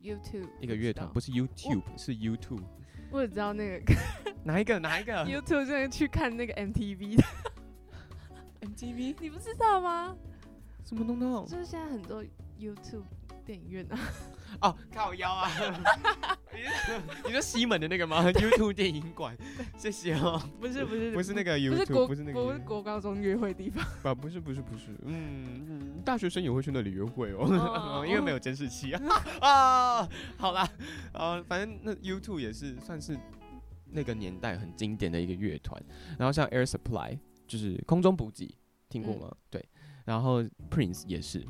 [0.00, 2.62] ？，YouTube 一个乐团，不是 YouTube，是 YouTube。
[3.10, 3.94] 我只知道那个
[4.44, 4.78] 哪一个？
[4.78, 7.24] 哪一个 YouTube 真的去看那个 MTV 的
[8.60, 10.16] ，？MTV 你不知道吗？
[10.84, 11.44] 什么东东？
[11.46, 12.22] 就是现在很多
[12.60, 13.02] YouTube
[13.44, 13.98] 电影院啊，
[14.60, 15.50] 哦，靠腰啊！
[17.24, 19.36] 你说西门的那个吗？YouTube 电影馆，
[19.76, 20.40] 谢谢哦。
[20.60, 27.46] 不是不是不是那个 YouTube，不是那个不是国高中约会地方，啊，不是不是不是，嗯嗯，大学生也会去那里约会哦，
[28.00, 29.02] 哦 因为没有监视器啊。
[29.40, 30.68] 啊，好啦，
[31.12, 33.18] 啊，反正那 YouTube 也是算是
[33.90, 35.82] 那个年代很经典的一个乐团。
[36.18, 38.54] 然后像 Air Supply 就是空中补给，
[38.88, 39.34] 听过吗？
[39.50, 39.64] 对，
[40.04, 41.44] 然后 Prince 也是，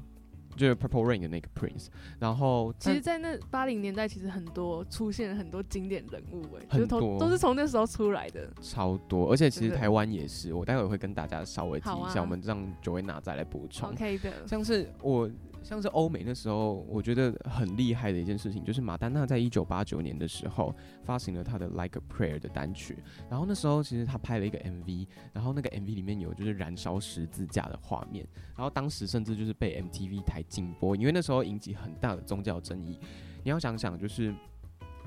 [0.57, 1.87] 就是 Purple Rain 的那个 Prince。
[2.19, 8.49] 然后其实，在那八零年代，其实很多出现了很多经典人物、哎，就是都是从那时候出来的。
[8.61, 13.91] 超多，而且其实台湾也是，我待会会跟大家稍微提一下，啊我们让九维娜再来补充。
[13.91, 15.31] OK 的，像是我，
[15.63, 22.99] 像是欧美那时候，我觉得很厉害的一件事情，就是马丹娜在一九八九年的时候发行了她的《Like a Prayer》的单曲，
[23.31, 32.99] 然后那时候其实她拍了一个 MV，然后那个 MV 里面有就是燃烧十字架的画面，然后当时甚至就是被 MTV 台禁播，因为那时候引起很大的宗教争议。
[33.45, 34.35] 你要想想，就是。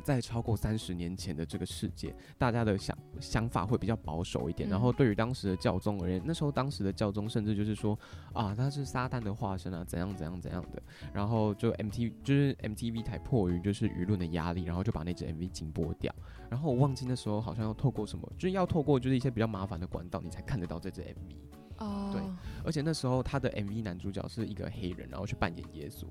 [0.04, 4.70] 在超过三十年前的这个世界，大家的想想法会比较保守一点。
[4.70, 7.98] 嗯然后对于当时的教宗而言，那时候当时的教宗甚至就是说，
[8.34, 10.82] 啊，他是撒旦的化身啊，怎样怎样怎样的。
[11.14, 16.14] 然后就 MTV 就是 MTV 台迫于就是舆论的压力，然后就把那支 MV 禁播掉。
[16.50, 21.36] 然后我忘记那时候好像要透过什么，就是要透过就是一些比较麻烦的管道，你才看得到这支 MV。
[21.78, 22.22] 哦，对
[22.64, 26.06] 而且那时候他的 MV 男主角是一个黑人，然后去扮演耶稣。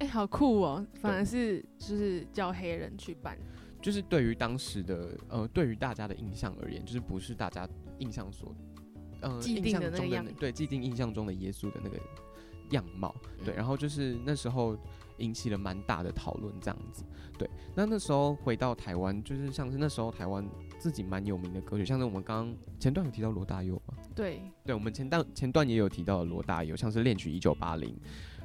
[0.00, 0.86] 哎、好酷哦！
[0.94, 3.38] 反而是就是叫黑人去办，
[3.80, 8.54] 就是对于当时的呃，对于大家的印象而言，就是不是大家印象所
[9.20, 11.98] 呃既定的那个样对既定印象中的耶稣的那个
[12.70, 14.76] 样貌，对，嗯然后就是那时候
[15.18, 17.04] 引起了蛮大的讨论，这样子，
[17.38, 17.48] 对。
[17.74, 27.94] 那那时候回到台湾，就是像是那时候台湾自己蛮有名的歌曲，像是我们刚刚前段有提到罗大佑嘛，对，对，我们前段前段也有提到罗大佑，像是恋曲一九八零，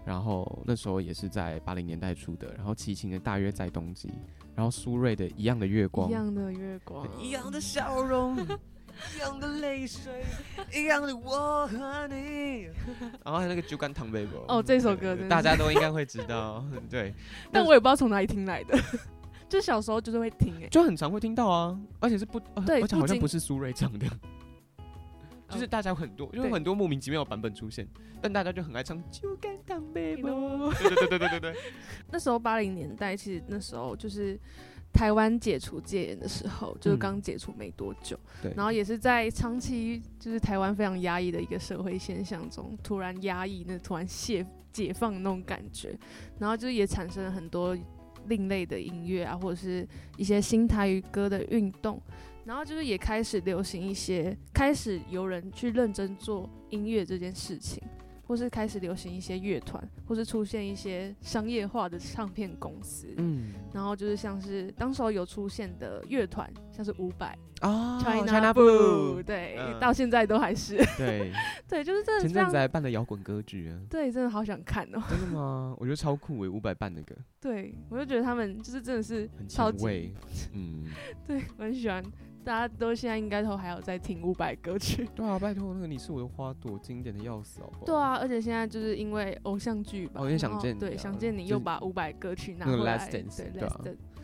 [0.06, 4.12] 然后那时候也是在八零年代出的，然后齐秦的大约在冬季，
[4.56, 8.38] 然后苏芮的一样的月光一，样的月光，一样的笑容，
[9.16, 10.24] 一样的泪水，
[10.72, 12.70] 一样的我和你。
[13.26, 17.12] 然后还有那个酒干糖贝果，哦这首歌大家都应该会知道，对，
[17.52, 18.78] 但我也不知道从哪里听来的，
[19.50, 24.06] 就小时候就是会听哎、就很常会听到啊，而且是不，呃对而且好像不是苏芮唱的。
[25.50, 27.88] 就是哦大家有很多，因为很多莫名其妙的版本出现，
[28.22, 30.30] 但大家就很爱唱《酒干糖贝果》。
[30.34, 31.56] 哦对对对对对对对。
[32.12, 34.40] 那时候八零年代，其实那时候就是
[34.94, 45.98] 台湾解除戒严的时候，就是嗯刚解除没多久，对然后也是在长期就是台湾非常压抑的一个社会现象中，突然压抑，那突然解解放那种感觉，
[46.40, 47.78] 然后就是也产生了很多
[48.28, 52.02] 另类的音乐啊，或者是一些新台语歌的运动。
[52.46, 57.82] 然后就是也开始流行一些，开始有人去认真做音乐这件事情，
[58.28, 63.14] 或是开始流行一些乐团，或是出现一些商业化的唱片公司。
[63.18, 71.32] 嗯然后就是像是当时候有出现的乐团，像是伍佰、啊 China Blue Blue，对，嗯到现在都还是 对，
[71.68, 75.04] 对，就是真的前阵子还办了摇滚歌剧啊，对，真的好想看哦。
[75.10, 75.76] 真的吗？
[75.78, 80.14] 我觉得超酷诶，五百办那个对，我就觉得他们就是真的是很超级前卫，
[80.54, 80.86] 嗯，
[81.28, 82.04] 对，我很喜欢。
[82.46, 85.10] 大家都现在应该都还有在听伍佰歌曲。
[85.16, 87.86] 对啊，拜托那个你是我的花朵，经典的要死，好不好？
[87.86, 93.52] 对啊，而且现在就是因为偶像剧吧，对，想见你啊想见你又把伍佰歌曲拿那个回来对，Last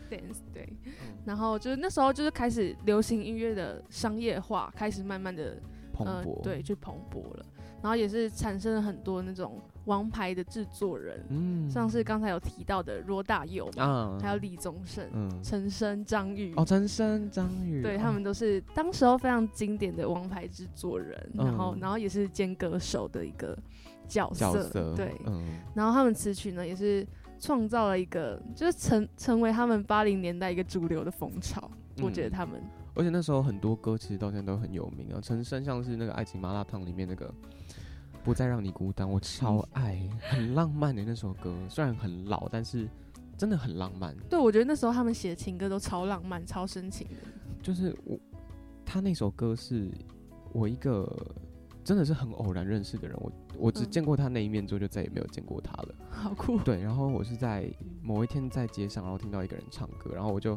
[0.08, 0.68] Dance，对。
[0.84, 0.92] 嗯
[1.24, 5.56] 然后就是那时候就是开始流行音乐的商业化，开始慢慢的
[5.92, 7.46] 蓬勃，对，去蓬勃了。
[7.80, 11.70] 然后也是产生了很多那种王牌的制作人，嗯。
[11.70, 16.52] 像是刚才有提到的罗大佑嘛，啊，还有李宗盛、嗯，陈升、张宇。
[16.56, 17.98] 哦，陈升、张宇，对哦。
[18.00, 23.56] 他们都是当时候非常经典的王牌制作人，然后嗯然后也是兼歌手的一个
[24.06, 27.06] 角色，对，嗯，然后他们词曲呢也是
[27.40, 31.70] 创造了一个，就是成成为他们八零年代一个主流的风潮。
[32.02, 32.62] 我觉得嗯他们。
[32.94, 37.32] 而且那时候很多歌其实到现在都很有名啊，陈升像是那个《爱情麻辣烫》里面那个。
[38.24, 42.88] 不再让你孤单，我超爱，很浪漫的那首歌，虽然很老，但是
[43.36, 44.16] 真的很浪漫。
[44.30, 47.14] 对我觉得那时候他们写的情歌都超浪漫、超深情的。
[47.62, 48.18] 就是我，
[48.84, 49.90] 他那首歌是
[50.52, 51.10] 我一个
[51.82, 55.94] 真的是很偶然认识的人，我我只嗯见过他那一面之后，就再也没有见过他了。
[56.10, 57.68] 好酷，对，然后我是在
[58.02, 60.56] 某一天在街上，然后听到一个人唱歌，然后我就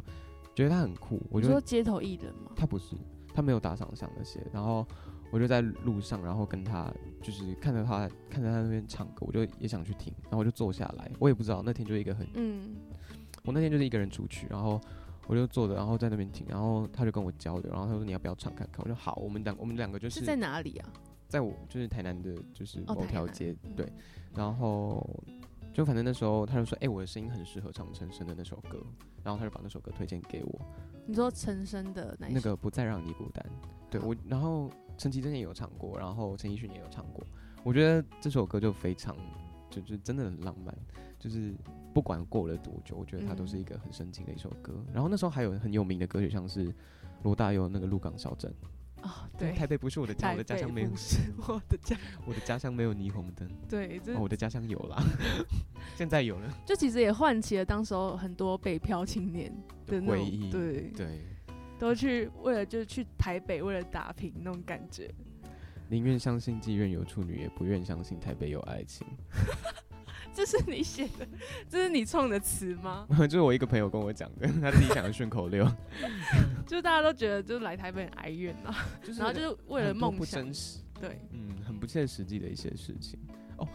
[0.53, 2.51] 觉得他很酷，我就说街头艺人吗？
[2.55, 2.95] 他不是，
[3.33, 4.85] 他没有打赏像那些，然后
[5.31, 12.75] 我就在路上，然后跟他就是看着他看着他那边唱歌，我就也想去听，然后我就坐下来，我也不知道那天就一个很，嗯，
[13.43, 14.79] 我那天就是一个人出去，然后
[15.27, 20.89] 我就坐着，然后在那边听，然后他就跟我交流，然后他说你要不要唱看看，我说好，我们两我们两个就是是在哪里啊？
[21.27, 23.75] 在我就是台南的，就是某条街，嗯。
[23.75, 23.91] 对，
[24.35, 25.05] 然后
[25.73, 28.81] 就反正那时候他就说，哎、我的声音很适合唱陈升的那首歌，
[29.23, 30.61] 然后他就把那首歌推荐给我，
[31.07, 32.35] 你说陈升的哪一首？
[32.35, 33.43] 那个不再让你孤单，
[33.89, 37.25] 对我，然后陈绮贞也有唱过，然后陈奕迅也有唱过，
[37.63, 39.15] 我觉得这首歌就非常，
[39.69, 40.75] 就就真的很浪漫，
[41.19, 41.53] 就是
[41.93, 44.73] 不管过了多久，我觉得它都是嗯一个很深情的一首歌。
[44.93, 46.73] 然后那时候还有很有名的歌曲，像是
[47.23, 48.53] 罗大佑那个《鹿港小镇》，
[49.05, 53.49] 啊，对，台北不是我的家，我的家乡没有， 是我的家， 我的家乡没有霓虹灯。
[53.69, 55.03] 对，这哦，我的家乡有啦，
[55.95, 59.51] 现在有了就其实也唤起了当时候很多北漂青年
[59.85, 60.49] 的回忆。
[60.49, 61.25] 对，对，
[61.77, 65.13] 都去为了就是去台北为了打拼那种感觉。
[65.87, 69.05] 宁愿相信妓院有处女，也不愿相信台北有爱情。
[70.33, 71.27] 这是你写的，
[71.69, 73.07] 这是你创的词吗？
[73.21, 75.65] 就是我一个朋友跟我讲的，他自己想的顺口溜，
[76.67, 83.17] 就是大家都觉得就是来台北很哀怨啊，就是然后就是为了梦想不真实，对，嗯，很不切实际的一些事情。
[83.57, 83.65] 哦，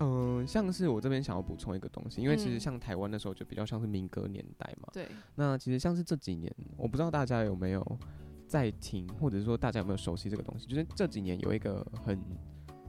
[0.00, 2.60] 嗯、像是我这边想要补充一个东西，因为其实嗯。
[2.60, 7.98] 像台湾那时候就比较像是民歌年代嘛，对，那其实像是这几年，我不知道大家有没有
[8.46, 12.18] 在听，或者是说大家有没有熟悉这个东西，就是这几年有一个很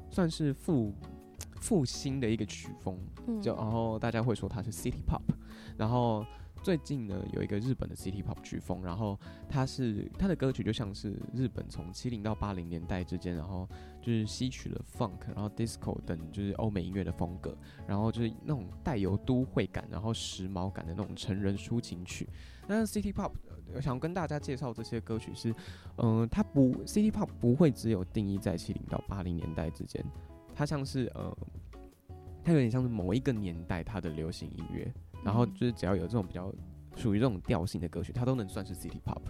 [0.09, 0.93] 算是复
[1.61, 2.97] 复兴的一个曲风，
[3.27, 3.41] 嗯。
[3.41, 5.21] 就然后大家会说它是 City Pop，
[5.77, 6.25] 然后
[6.63, 9.19] 最近呢有一个日本的 City Pop 曲风，然后
[9.49, 13.67] 它是它的歌曲就像是日本从七零到八零年代之间，然后
[14.01, 17.55] 就是吸取了 Funk，然后 Disco 等就是欧美音乐的风格，
[17.87, 22.27] 然后就是那种带有都会感，然后时髦感的那种成人抒情曲。
[22.67, 25.53] 那 City Pop，呃我想跟大家介绍这些歌曲是，
[25.97, 30.03] 嗯、它不 City Pop 不会只有定义在七零到八零年代之间，
[30.53, 31.37] 它像是呃，
[32.43, 36.53] 它有点像是某一个年代它的流行音乐，然后嗯就是只要有这种比较
[36.95, 39.21] 属于这种调性的歌曲，它都能算是 City Pop。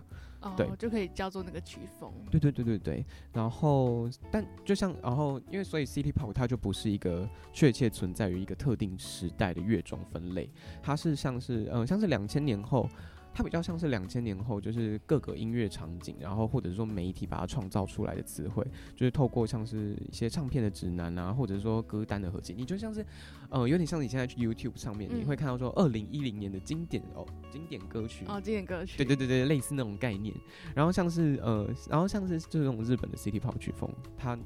[0.58, 2.12] 对哦，就可以叫做那个曲风。
[2.32, 10.50] 对对对对对，然后但就像然后因为所以 City Pop 它就不是一个确切存在于一个特定时代的乐种分类，
[10.82, 12.90] 它是像是呃像是两千年后
[13.34, 18.64] 它比较像是两千年后就是各个音乐场景，然后或者说媒体把它创造出来的词汇，
[18.96, 23.04] 就是透过像是一些唱片的指南啊，或者说歌单的合集，你就像是
[23.50, 25.32] 呃有点像你现在去 YouTube 上面，你嗯。
[25.32, 28.26] 会看到说二零一零年的经典哦经典歌曲。
[28.28, 30.36] 哦，经典歌曲，对对对对，类似那种概念。
[30.76, 34.38] 然后像是呃，然后像是这种日本的 City Pop 曲风，它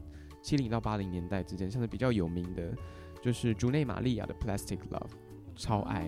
[0.43, 2.71] 七零到八零年代之间，像是比较有名的，
[3.19, 5.09] 就是竹内玛利亚的 Plastic Love，
[5.55, 6.07] 超爱，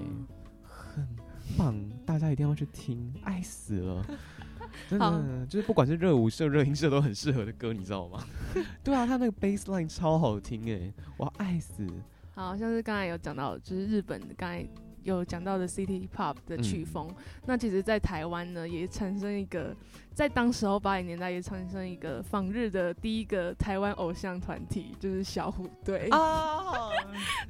[0.62, 1.08] 很
[1.58, 4.06] 棒，大家一定要去听， 爱死了。
[4.90, 8.24] 真的就是不管是热舞社、热音社都很适合的歌，你知道吗？
[8.84, 11.88] 对啊，他那个 bass line 超好听哎，我爱死。
[12.34, 14.68] 好像是刚才有讲到，就是日本刚才
[15.16, 17.16] 有讲到的 City Pop 的曲嗯风。
[17.46, 19.76] 那其实，在台湾呢，也产生一个，
[20.14, 26.08] 在当时候八零年代也产生一个访日的第一个台湾偶像团体，就是小虎队。
[26.12, 26.90] 啊，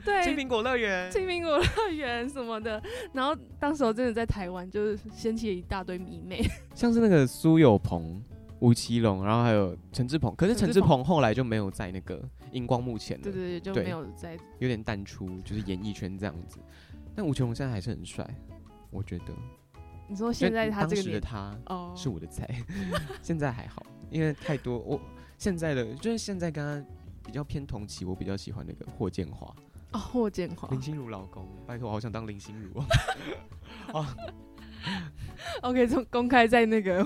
[0.05, 2.81] 对， 青苹果乐园，青苹果乐园什么的。
[3.13, 6.45] 然后当时候真的在台湾，就是掀起了一大堆迷妹。
[6.75, 8.21] 像是那个苏有朋、
[8.59, 16.59] 吴奇隆，然后还有陈志鹏，可是陈志陈志朋朋后来就没有在那个荧光幕前了，对对对，就对没有在有点淡出，就是演艺圈这样子。
[17.17, 18.23] 但吴奇隆现在还是很帅，
[18.91, 19.34] 我觉得。
[20.08, 22.47] 你说现在他这个年时的他哦，是我的菜，
[23.23, 25.01] 现在还好，因为太多我
[25.39, 26.88] 现在的就是现在跟他
[27.25, 29.51] 比较偏同期，我比较喜欢那个霍建华、
[29.93, 32.80] 哦，霍建华林心如老公，拜托，我好想当林心如
[33.93, 34.06] 哦。
[35.63, 37.06] OK，从公开在那个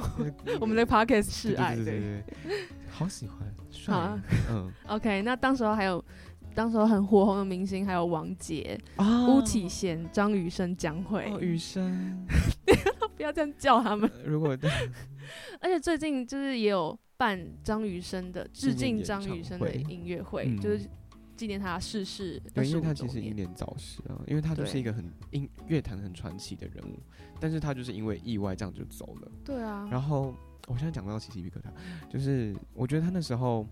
[0.60, 3.40] 我们的 Podcast 对示爱，对对对对，好喜欢，
[3.72, 4.20] 帅好，
[4.52, 6.04] 嗯 OK，那当时候还有，
[6.54, 12.26] 当时候很火红的明星还有王杰、啊巫启贤、张雨生、江蕙，哦，雨生，
[13.16, 14.10] 不要这样叫他们。
[14.16, 14.58] 呃如果
[15.62, 20.60] 而且最近就是也有办张雨生的致敬张雨生的音乐会，嗯。
[20.60, 20.90] 就是
[21.38, 27.00] 纪念他逝世对，因为他其实英年早逝啊，因为他就是一个很音乐坛很传奇的人物，
[27.40, 29.32] 但是他就是因为意外这样就走了。
[29.44, 30.36] 对啊，然后
[30.68, 33.66] 我现在讲到起鸡皮疙瘩，就是我觉得他那时候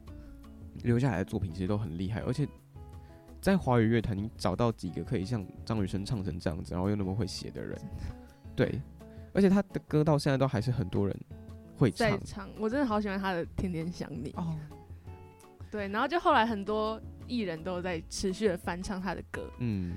[0.84, 2.48] 留下来的作品其实都很厉害，而且
[3.42, 7.78] 在华语乐坛，你找到几个可以像张雨生唱成这样子，然后又那么会写的人，
[8.56, 8.82] 对，
[9.34, 11.16] 而且他的歌到现在都还是很多人
[11.78, 12.10] 会唱。
[12.10, 14.32] 在唱，我真的好喜欢他的《天天想你》。
[14.40, 14.56] 哦，
[15.72, 19.96] 对，然后就后来很多艺人都有在持续的翻唱他的歌，嗯，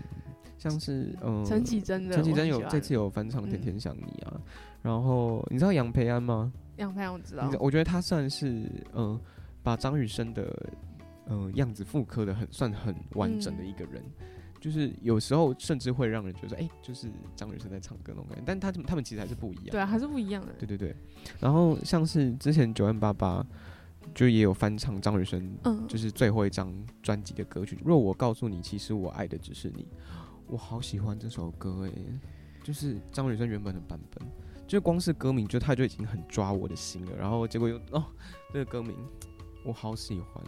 [0.57, 4.40] 像是嗯，陈绮贞的，陈绮贞有这次有翻唱《天嗯天想你》啊，
[4.83, 6.52] 然后你知道杨培安吗？
[6.76, 8.48] 杨培安我知道，我觉得他算是
[8.92, 9.20] 嗯、呃
[9.64, 10.52] 把张雨生的
[11.26, 14.02] 嗯、呃样子复刻的很算很完整的一个人，
[14.61, 19.66] 就是有时候甚至会让人觉得哎、就是张雨生在唱歌那种感觉，但他们他们其实还是不一样。
[19.70, 20.52] 对啊，还是不一样的。
[20.58, 20.94] 对对对，
[21.40, 23.44] 然后像是之前九万八八
[24.14, 29.82] 就也有翻唱张雨生嗯，就是最后一张专辑的歌曲《若我告诉你，其实我爱的只是你》，
[30.48, 31.92] 我好喜欢这首歌哎，
[32.62, 34.28] 就是张雨生原本的版本，
[34.66, 38.04] 就光是歌名就他就已经很抓我的心了，然后结果又哦
[38.52, 38.96] 这个歌名
[39.64, 40.44] 我好喜欢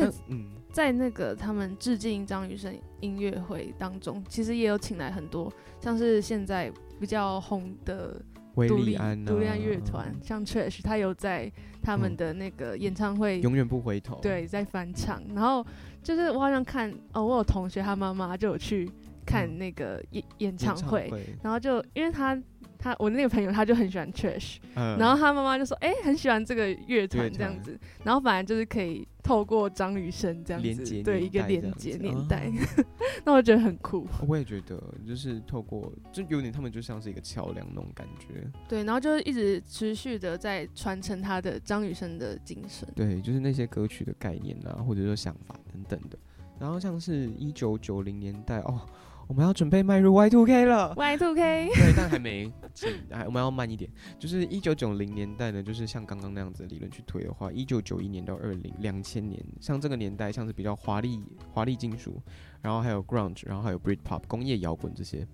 [0.00, 8.20] 而且嗯在那个他们致敬张雨生音乐会当中，其实也有请来很多像是现在比较红的
[8.56, 11.50] 维独立利安、啊、独立安乐团，像 Trash，他有在
[11.82, 12.16] 他们嗯。
[12.16, 15.64] 的那个演唱会、永远不回头，，对在翻唱，然后
[16.02, 18.90] 就是我好像看哦，我有同学他妈妈就有去
[19.24, 19.58] 看嗯。
[19.58, 22.40] 那个演演演唱，会，然后就因为他
[22.84, 32.46] 他我那个朋友他就很喜欢 Trash，、嗯然后他妈妈就说哎、很喜欢这个乐团这样子，然后反而就是可以透过张雨生这样子对一个连接年代，
[32.78, 32.84] 哦
[33.24, 34.06] 那我觉得很酷。
[34.28, 42.86] 我也觉得就是透过就有点他们就像是一个桥梁那种感觉，对，然后就是一直持续的在传承他的张雨生的精神。
[42.94, 46.18] 对，就是那些歌曲的概念啊，或者说想法等等的。
[46.58, 48.80] 然后像是一九九零年代哦，
[49.26, 50.94] 我们要准备迈入 Y two K 了。
[50.96, 53.90] Y Two K，对，但还没，请还我们要慢一点。
[54.18, 62.20] 就是一九九零年代呢，就是像刚刚那样子的理论去推的话，一九九一年到二零两千年，像这个年代，像是比较华丽华丽金属，
[62.60, 65.26] 然后还有 grunge，然后还有 Britpop 工业摇滚这些，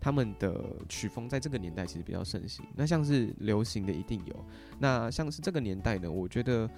[0.00, 2.64] 他们的曲风在这个年代其实比较盛行。
[2.74, 4.44] 那像是流行的一定有，
[4.78, 6.68] 那像是这个年代呢，我觉得。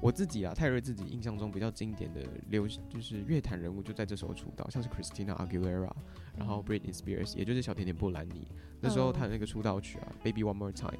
[0.00, 5.90] 我自己啊，泰瑞自己印象中比较经典的流就是乐坛人物就在这时候出道，像是 Christina Aguilera，
[6.36, 8.46] 然后 Britney Spears，也就是小甜甜布兰妮，
[8.80, 10.98] 那时候她的那个出道曲啊，Baby One More Time，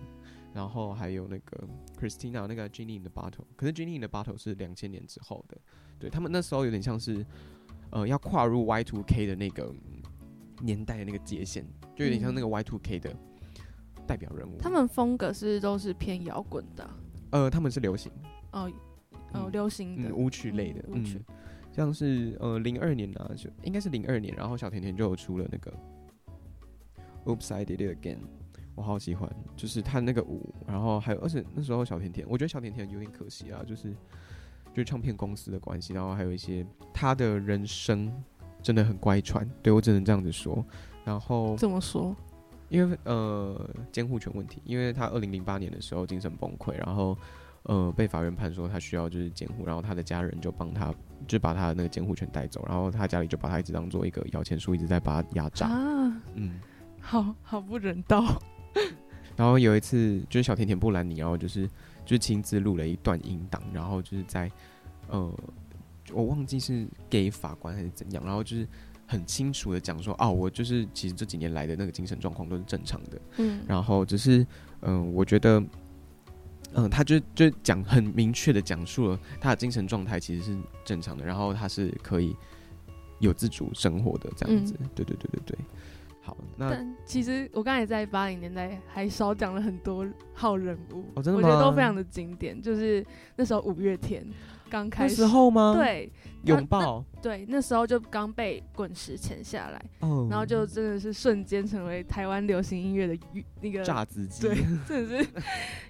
[0.55, 1.69] 然后还有那个
[2.01, 5.59] Christina 那个 Genie in the Bottle，可是 Genie in the Bottle 是两千年之后的，
[5.99, 7.25] 对他们那时候有点像是
[7.91, 10.03] 呃要跨入 Y two K 的那个嗯
[10.63, 11.65] 年代的那个界限，
[11.95, 13.15] 就有点像那个 Y two K 的
[14.07, 14.57] 代表人物。
[14.59, 16.99] 他们风格是都是偏摇滚的啊、
[17.31, 18.11] 呃他们是流行，
[18.53, 18.73] 哦哦，
[19.37, 21.35] 嗯流行的嗯舞曲类的，嗯舞曲嗯，
[21.73, 25.73] 像是呃零二年啊，就应该是零二年，然后小甜甜就有出了那个
[27.25, 28.19] Oops I Did It Again。
[28.75, 33.91] 我好喜欢，就是他那个舞，然后还有，而且那时候小甜甜，我觉得小甜甜有点可惜啊，就是
[34.75, 38.13] 就是唱片公司的关系，然后还有一些他的人生
[38.63, 40.63] 真的很乖舛，对我只能这样子说。
[41.07, 42.15] 然后怎么说，
[42.69, 47.17] 因为呃监护权问题，因为他二零零八年的时候精神崩溃，然后
[47.67, 50.95] 呃被法院判说他需要就是监护，然后他的家人就帮他
[51.27, 55.67] 就把他的那个监护权带走，然后他家里就把他一直当做一个摇钱树，一直在把他压榨。
[55.67, 56.61] 啊，嗯，
[57.01, 58.25] 好好不人道。
[59.37, 61.67] 然后有一次就是小甜甜布兰妮，然后就是
[62.05, 64.51] 就是亲自录了一段音档，然后就是在
[65.09, 65.31] 呃
[66.13, 68.67] 我忘记是给法官还是怎样，然后就是
[69.07, 74.47] 很清楚的讲说，哦，我就是其实这几年来的那个精神状况都是正常的，嗯，然后只是
[74.83, 75.61] 嗯、我觉得。
[76.77, 82.37] 嗯，他就就讲很明确的讲述了他的精神状态其实是正常的，然后他是可以
[83.19, 84.75] 有自主生活的这样子。
[84.95, 85.59] 对对对对对。
[86.27, 90.05] 好，那但其实我刚才在八零年代还少讲了很多
[90.35, 92.61] 号人物，哦真的我觉得都非常的经典。
[92.61, 93.07] 就是
[93.37, 94.27] 那时候五月天
[94.69, 96.11] 刚开那始，时候吗？，对
[96.47, 97.05] 拥抱。
[97.23, 103.17] 对，那时候就刚被滚石签下来，哦，然后就真的是瞬间成为台湾流行音乐的
[103.61, 105.29] 那个炸子鸡，对， 真的是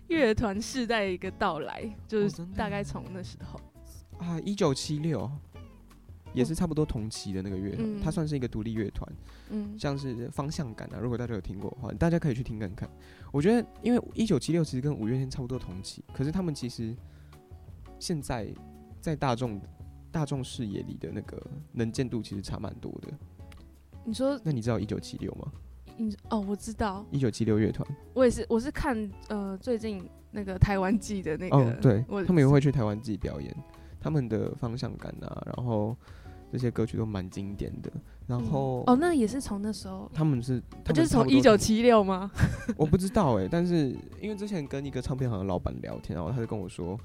[0.09, 3.59] 乐团世代的一个到来，就是大概从那时候，
[4.18, 5.30] 啊，一九七六，
[6.37, 9.11] 也是差不多同期的那个乐团，嗯它算是一个独立乐团，
[9.49, 10.99] 嗯，像是方向感啊。
[11.01, 12.89] 如果大家有听过的话，大家可以去听看看。
[13.32, 16.95] 我觉得，因为一九七六其实跟五月天差不多同期，可是他们其实
[17.99, 18.47] 现在
[19.01, 19.61] 在大众
[20.12, 23.09] 大众视野里的那个能见度其实差蛮多的。
[24.05, 25.51] 你说那你知道一九七六吗？
[25.97, 33.57] 你哦，我知道，一九七六乐团，我也是，我是看呃最近那个台湾季的那个，哦，对，他们也会去台湾自己表演，
[33.99, 35.97] 他们的方向感啊，然后
[36.53, 37.90] 这些歌曲都蛮经典的。
[38.26, 42.30] 然后、哦，那也是从那时候，他们是，他就是从一九七六吗？
[42.76, 46.99] 我不知道哎、但是因为之前跟一个唱片行的老板聊天，然后他就跟我说，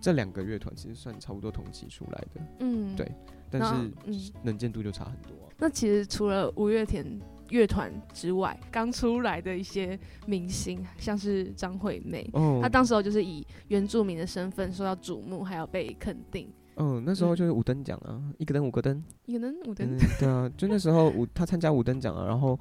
[0.00, 3.10] 这两个乐团其实算差不多同期出来的，嗯，对
[3.50, 5.50] 但是嗯，能见度就差很多啊。
[5.58, 7.04] 那其实除了五月天
[7.50, 16.48] 乐团之外，刚出来的一些明星，像是张惠妹，哦她当时候就是以原住民的身份受到瞩目，还有被肯定。
[16.76, 17.36] 嗯，那时候嗯。
[17.36, 22.58] 就是五等奖啊，一个灯五个灯，可能我的嗯，对啊，就那时候五他参加五等奖啊，然后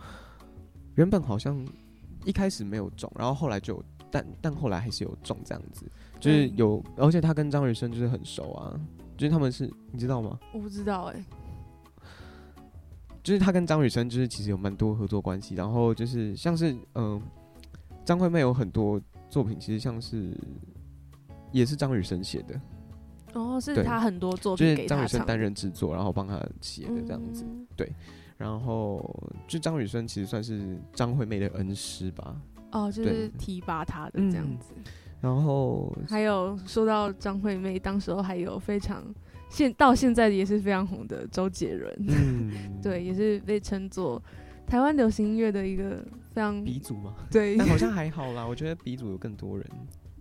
[0.95, 1.65] 原本好像
[2.25, 5.85] 一开始没有中，然后后来就有，但但后来还是有中这样子，
[6.19, 8.79] 就是嗯有，而且他跟张雨生就是很熟啊，
[9.17, 10.37] 就是他们是你知道吗？
[10.53, 11.25] 我不知道哎、
[13.23, 17.21] 就是他跟张雨生就是其实有蛮多合作关系，然后就是像是嗯，
[18.03, 18.99] 张惠妹有很多
[19.29, 20.35] 作品，其实像是
[21.51, 22.59] 也是张雨生写的，
[23.33, 27.45] 哦，是他很多作就是品给张雨生担任制作，然后帮他写的这样子。
[27.45, 27.67] 嗯
[28.37, 32.35] 然后就张雨生其实算是张惠妹的恩师吧。
[32.71, 34.73] 哦，就是提拔他的这样嗯子。
[35.21, 39.03] 然后还有说到张惠妹，当时候还有非常
[39.47, 42.51] 现到现在也是非常红的周杰伦，嗯，
[42.81, 44.19] 对，也是被称作
[44.65, 46.03] 台湾流行音乐的一个
[46.33, 49.67] 非常鼻祖嘛，对，但好像 还好啦，我觉得鼻祖有更多人。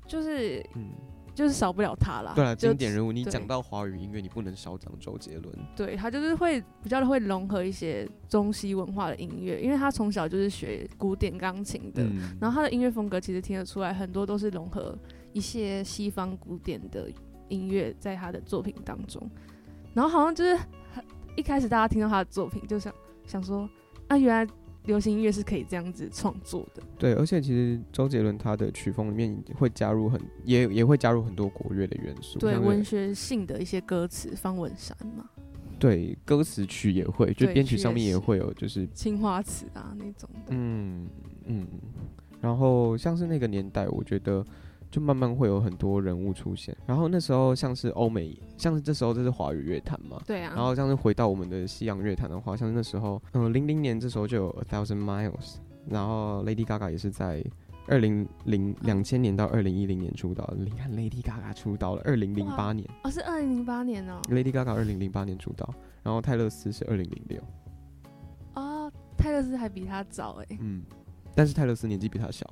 [0.07, 0.91] 就是嗯，
[1.35, 2.33] 就是少不了他啦。
[2.35, 5.55] 对啊，经典人物，你讲到华语音乐，你不能少讲周杰伦。
[5.75, 14.97] 对他就是会比较会融合一些中西文化的音乐，因为他从小就是学古典钢琴的，嗯，然后他的音乐风格其实听得出来，很多都是融合
[15.33, 17.11] 一些西方古典的
[17.49, 19.23] 音乐在他的作品当中。
[19.95, 20.55] 然后好像就是
[20.93, 21.05] 很
[21.37, 22.93] 一开始大家听到他的作品，就想
[23.27, 23.69] 想说，
[24.09, 24.47] 啊，原来
[24.87, 26.83] 流行音乐是可以这样子创作的。
[26.99, 35.29] 对，而且其实周杰伦他的曲风里面会加入很也也会加入很多国乐的元素，对文学性的一些歌词，方文山嘛，
[35.79, 40.49] 对歌词曲也会，就编曲上面也会有就是青花瓷啊那种的。
[40.49, 41.07] 嗯
[41.45, 41.67] 嗯，
[42.41, 44.45] 然后像是那个年代，我觉得
[44.91, 46.77] 就慢慢会有很多人物出现。
[46.87, 50.21] 然后那时候像是欧美，像是这时候这是华语乐坛嘛。
[50.27, 55.57] 对啊，然后像是回到我们的西洋乐坛的话，像是那时候，嗯，零零年这时候就有 A Thousand Miles，
[55.89, 57.45] 然后 Lady Gaga 也是在
[57.87, 60.53] 二零零两千年到二零一零年出道。
[60.57, 65.73] 你看 Lady Gaga 出道了，二零零八年哦是二零零八年哦，，Lady Gaga 二零零八年出道，
[66.03, 67.41] 然后泰勒斯是二零零六，
[68.55, 70.83] 哦泰勒斯还比他早哎，嗯，
[71.35, 72.49] 但是泰勒斯年纪比他小。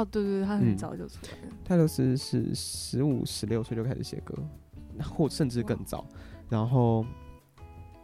[0.00, 1.54] 哦对对对，他嗯很早就出来了。
[1.64, 4.34] 泰勒斯是十五、十六岁就开始写歌，
[5.02, 6.04] 或甚至更早。
[6.48, 7.04] 然后，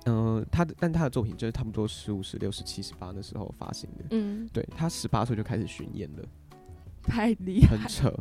[0.06, 4.04] 嗯、他的但他的作品就是差不多十五、十六、十七、十八的时候发行的。
[4.10, 6.22] 嗯，对他十八岁就开始巡演了，
[7.02, 8.14] 太厉害了，很扯。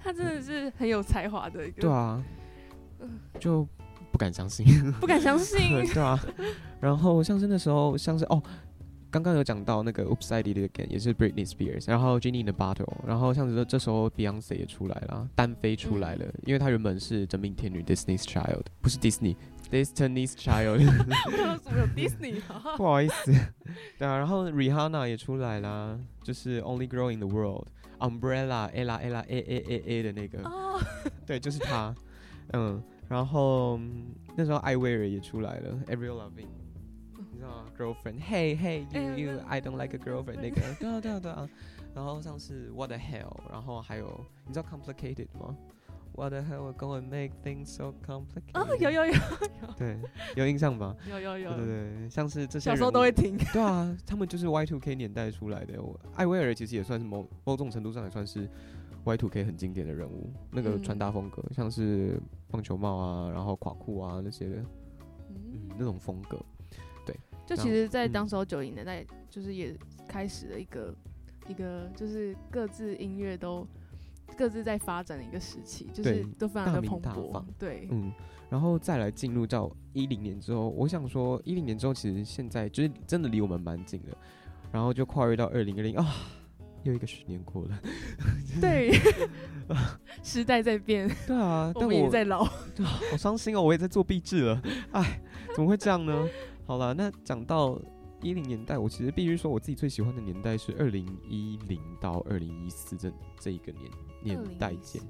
[0.00, 2.22] 他真的是很有才华的一个，对啊，
[3.40, 3.66] 就
[4.12, 4.64] 不敢相信。
[5.00, 5.60] 不敢相信。
[5.92, 6.18] 对啊，
[6.80, 8.40] 然后像是那时候，像是哦，
[9.16, 18.98] 刚刚有讲到那个 Oops I Did It Again 也是 Britney Spears，然后 in the Bottle，然后像是说这时候 Beyonce 也出来了，单飞出来了，因为她原本是真命天女 Disney's Child，不是
[18.98, 19.34] Disney。
[19.70, 20.78] Destiny's Child，
[21.60, 22.76] 怎么有 Disney 啊？
[22.76, 23.32] 不好意思，
[23.98, 30.78] 对啊，然后 Rihanna 也出来啦，就是 Only Girl in the World，Umbrella Ella Ella A A A A 的那个，哦，
[31.26, 31.92] 对，就是她，
[32.52, 36.46] 嗯，然后嗯那时候艾薇儿也出来了，Avril Lavigne，
[37.36, 41.46] 你知道吗？Girlfriend，Hey Hey 哎 You You I don't like a girlfriend 那个，对啊对啊对啊，
[41.94, 45.54] 然后像是 What the Hell，然后还有你知道 Complicated 吗
[46.14, 48.54] ？What the hell we're gonna make things so complicated？
[48.54, 49.20] 哦，有有有有
[49.76, 50.00] 对，
[50.34, 50.96] 有印象吧？
[51.10, 53.36] 有有有，对对对，像是这些小时候人都会听。
[53.52, 55.82] 对啊，他们就是 Y two K 年代出来的。
[55.82, 58.48] 我艾薇儿其实也算是某某种程度上也算是
[59.04, 62.18] Y two K 很经典的人物，那个嗯穿搭风格，像是
[62.50, 64.56] 棒球帽啊，然后垮裤啊那些的，
[65.28, 66.38] 嗯嗯，，那种风格。
[67.46, 69.74] 就其实，在嗯当时候九零年代，就是也
[70.08, 70.94] 开始了一个
[71.48, 73.66] 一个，就是各自音乐都
[74.36, 77.44] 各自在发展的一个时期，就是都非常的蓬勃。
[77.56, 78.12] 对，嗯，
[78.50, 84.16] 然后再来进入到一零年之后，我想说一零年之后，其实现在就是真的离我们蛮近的，
[84.72, 86.04] 然后就跨越到二零二零啊，
[86.82, 87.80] 又一个十年过了。
[88.60, 88.90] 对，
[90.24, 92.42] 时代在变， 对啊，我但我在老。
[92.42, 95.20] 好伤心哦，我也在做壁纸了，哎，
[95.54, 96.28] 怎么会这样呢？
[96.66, 97.80] 好了，那讲到
[98.22, 103.90] 一零年代，我其实必须说，我自己最喜欢的年代是二零一零到二零一四这这一个年
[104.22, 105.00] 年代间。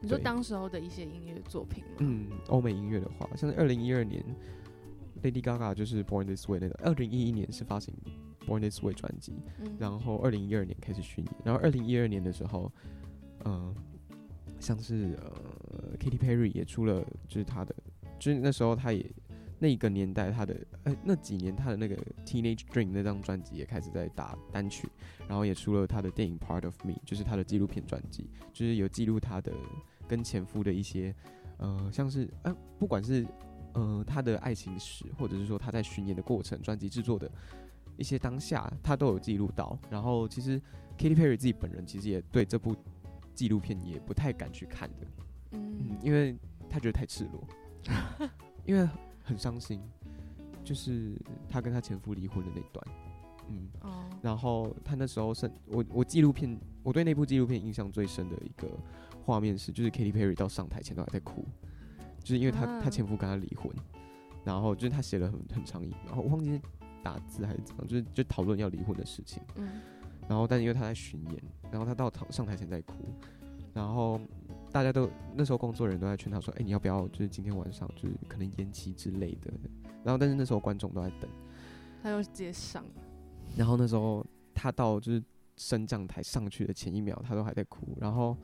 [0.00, 1.96] 你说当时候的一些音乐作品吗？
[1.98, 4.24] 嗯，欧美音乐的话，像是二零一二年
[5.22, 7.94] ，Lady Gaga 就是 Born This Way 那个，二零一一年是发行
[8.46, 12.72] Born This Way 专辑，嗯，然后二零一二年开始巡演，然后二零一二年的时候，
[13.44, 13.74] 嗯、
[14.58, 17.74] 像是呃 Katy Perry 也出了，就是他的，
[18.18, 19.04] 就是那时候他也
[19.60, 21.94] 那个年代他的呃那几年他的那个
[22.24, 24.88] Teenage Dream 那张专辑也开始在打单曲，
[25.28, 29.52] 然后也出了他的电影 Part of Me，就是他的纪录片专辑，就是有记录他的
[30.08, 31.14] 跟前夫的一些
[31.58, 33.26] 呃像是呃不管是
[33.74, 37.30] 呃他的爱情史，或者是说他在巡演的过程、专辑制作的
[37.98, 39.78] 一些当下，他都有记录到。
[39.90, 40.58] 然后其实
[40.98, 42.74] Katy Perry 自己本人其实也对这部
[43.34, 45.06] 纪录片也不太敢去看的，
[45.52, 45.76] 嗯。
[45.80, 46.36] 嗯，因为
[46.68, 47.46] 他觉得太赤裸，
[48.64, 48.88] 因为
[49.30, 49.80] 很伤心，
[50.64, 51.16] 就是
[51.48, 52.86] 她跟她前夫离婚的那段，
[53.48, 53.68] 嗯。
[53.82, 58.68] 哦，然后她那时候是我我纪录片，我对那部纪录片印象最深的一个
[59.24, 61.44] 画面是，就是 Katy Perry 到上台前都还在哭，
[62.18, 63.72] 就是因为她她啊前夫跟她离婚，
[64.44, 66.60] 然后就是她写了很很长一，然后我忘记是
[67.02, 69.80] 打字还是怎样，就是就讨论要离婚的事情，嗯，
[70.28, 72.94] 然后但是因为她在巡演，然后她到上上台前在哭，
[73.72, 74.20] 然后
[74.72, 79.50] 大家都那时候工作人员都在劝他说，哎、你要不要就是今天晚上就是可能延期之类的，
[80.04, 81.28] 然后但是那时候观众都在等。
[82.02, 82.84] 他又直接上，
[83.56, 85.22] 然后那时候他到就是
[85.56, 87.96] 升降台上去的前一秒，他都还在哭。
[88.00, 88.36] 然后，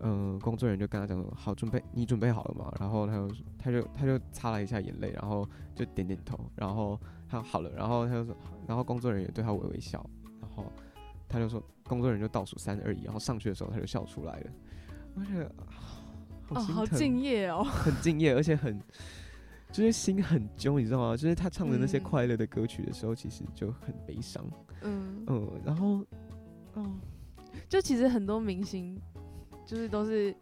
[0.00, 3.28] 嗯、工作人员就跟他讲说：“好，准备，你准备好了吗？”然后他就
[3.58, 10.04] 他就他就擦了一下眼泪，然后就点点头，然后他好了，然后他就说，然后工作人员对他微微笑，
[10.40, 10.72] 然后
[11.28, 14.50] 他就说，工作人员就倒数三二一，然后上去的时候他就笑出来了。
[15.16, 15.50] 我觉得
[16.50, 18.78] 哦，好敬业哦， 很敬业，而且很
[19.72, 21.16] 就是心很揪，你知道吗？
[21.16, 24.44] 就是他唱的那些嗯快乐的歌曲的时候，其实就很悲伤。
[24.82, 26.04] 嗯，嗯，然后，
[26.74, 26.86] 哦，
[27.68, 29.00] 就其实很多明星，
[29.66, 30.34] 就是都是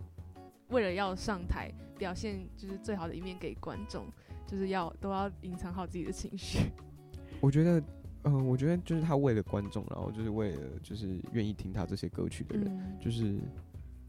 [0.69, 4.07] 为了要上台表现就是最好的一面给观众，
[4.47, 6.59] 就是要都要隐藏好自己的情绪。
[7.41, 7.83] 我觉得，
[8.25, 13.39] 嗯、我觉得就是他为了观众，然后就是为了就是愿意听他这些歌曲的人，嗯，就是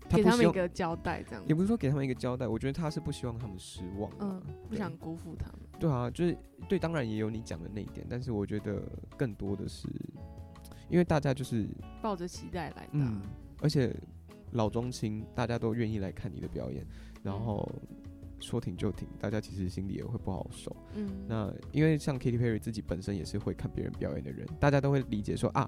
[0.09, 1.43] 他给他们一个交代，这样。
[1.47, 5.59] 也不是说给他们一个交代，我觉得他是不希望他们失望、啊，嗯，不想辜负他们。
[5.79, 6.37] 对啊，就是
[6.69, 8.81] 对，当然也有你讲的那一点，但是我觉得
[9.17, 9.87] 更多的是，
[10.89, 11.67] 因为大家就是
[12.01, 13.21] 抱着期待来的
[13.61, 13.95] 而且
[14.51, 16.85] 老中青大家都愿意来看你的表演，
[17.23, 17.39] 然嗯。
[17.39, 17.71] 后
[18.41, 20.75] 说停就停，大家其实心里也会不好受。
[20.93, 25.67] 嗯，那因为像 Katy Perry 自己本身也是会看别人表演的人，大家都会理解说啊，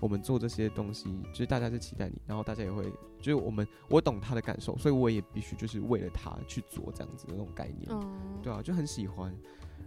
[0.00, 2.84] 我们做这些东西，就是大家是期待你，然后大家也会，
[3.18, 7.86] 就是我们我懂他的感受，所以我也必须就是为了他去做这样子的那种概念。
[7.90, 9.34] 嗯，对啊，就很喜欢。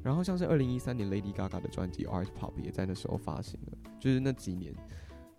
[0.02, 4.74] 然后像是二零一三年 Lady Gaga 的专辑《Art Pop》也在那时候发行了，就是那几年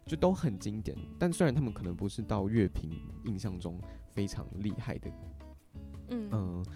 [0.04, 0.96] 就都很经典。
[1.18, 2.90] 但虽然他们可能不是到乐评
[3.24, 3.80] 印象中
[4.12, 5.10] 非常厉害的
[6.10, 6.66] 嗯嗯、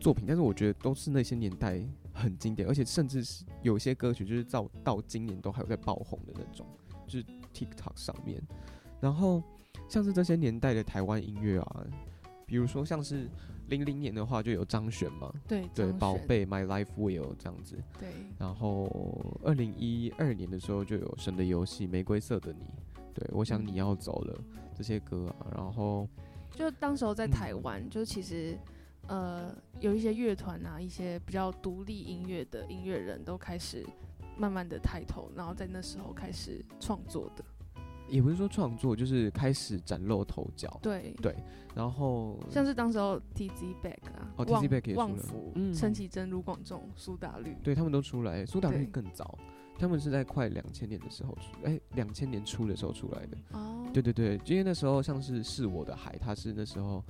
[0.00, 1.80] 作品，但是我觉得都是那些年代
[2.12, 6.66] 很经典，而且甚至是有些歌曲就是到到今年都还有在爆红的那种，
[7.06, 8.42] 就是 TikTok 上面。
[9.00, 9.42] 然后
[9.88, 11.86] 像是这些年代的台湾音乐啊，
[12.46, 13.28] 比如说像是
[13.68, 17.76] 零零年的话就有张悬嘛，对对，宝贝 My Life Will 这样子。
[17.98, 22.64] 对然后二零一二年的时候就有《神的游戏》《玫瑰色的你》，
[23.14, 24.38] 对我想你要走了
[24.74, 26.08] 这些歌啊，然后
[26.50, 28.58] 就当时候在嗯台湾，就是其实
[29.08, 33.84] 呃有一些乐团啊，一些比较独立音乐的音乐人都开始
[34.36, 37.44] 慢慢的抬头，然后在那时候开始创作的。
[38.06, 40.78] 也不是说创作，就是开始崭露头角。
[40.82, 41.34] 对对
[41.74, 49.38] 然后像是当时候 TZ Back 啊，哦 TZ Back 也出了、嗯陈绮贞、卢广仲、苏打绿，对他们都出来，苏打绿更早，
[49.78, 53.38] 他们是在快两千年的时候出，哎，两千年初的时候出来的。
[53.52, 57.02] 哦，对对对，因为那时候像是是我的海，他是那时候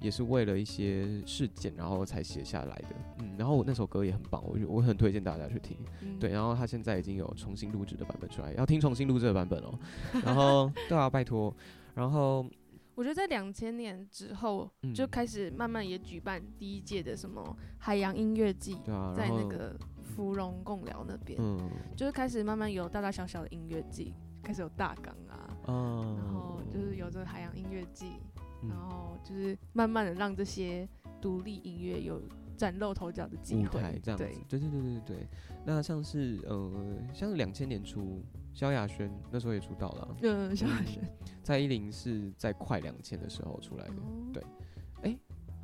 [0.00, 2.88] 也是为了一些事件，然后才写下来的。
[3.18, 5.76] 嗯，然后我那首歌也很棒，我就我很推荐大家去听。
[6.02, 9.78] 嗯对，然后他现在已经有重新录制的版本出来，要听重新录制的版本哦。
[10.24, 11.54] 然后对啊，拜托。
[11.94, 12.46] 然后
[12.94, 21.58] 我觉得在两千年之后，嗯就开始慢慢也举办第一届的什么海洋音乐季，对啊，在那个芙蓉共寮那边，嗯
[21.96, 28.29] 就是开始慢慢有大大小小的音乐季，开始有大港啊，嗯，然后就是有这个海洋音乐季，嗯
[28.68, 30.88] 然后就是慢慢的让这些
[31.20, 32.20] 独立音乐有
[32.56, 34.24] 崭露头角的机舞会，台这样子。
[34.24, 35.28] 对，，对对对对对。
[35.64, 36.70] 那像是呃，
[37.14, 41.02] 像是两千年初，萧亚轩那时候也出道了啊，嗯，萧亚轩，
[41.42, 44.30] 蔡依林是在快两千的时候出来的，哦。
[44.32, 44.42] 对。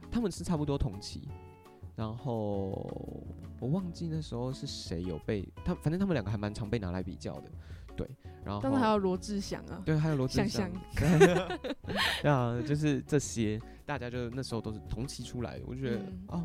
[0.08, 1.28] 他们是差不多同期。
[1.94, 2.70] 然后
[3.60, 7.50] 我忘记那时候是谁有被他，反正他们两个还蛮常被拿来比较的，
[7.96, 8.08] 对。
[8.44, 16.22] 然后还有罗志祥啊，对，还有罗志祥， 对啊，就是这些，大家就那时候都是同期出来的，我就觉得、嗯。
[16.28, 16.44] 哦，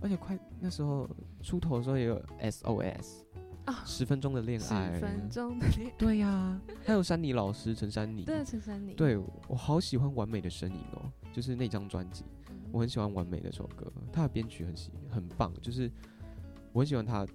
[0.00, 1.10] 而且快那时候
[1.42, 3.22] 出头的时候也有 SOS
[3.64, 5.28] 啊十分钟的恋爱十，分。
[5.28, 9.18] 钟的恋爱，对呀、还有山妮老师陈珊妮，对，陈珊妮，对
[9.48, 15.90] 我好喜欢完美的身影哦，就是那张专辑，嗯，我很喜欢完美那首歌，他的编曲很喜很棒，就是
[16.72, 17.26] 我很喜欢他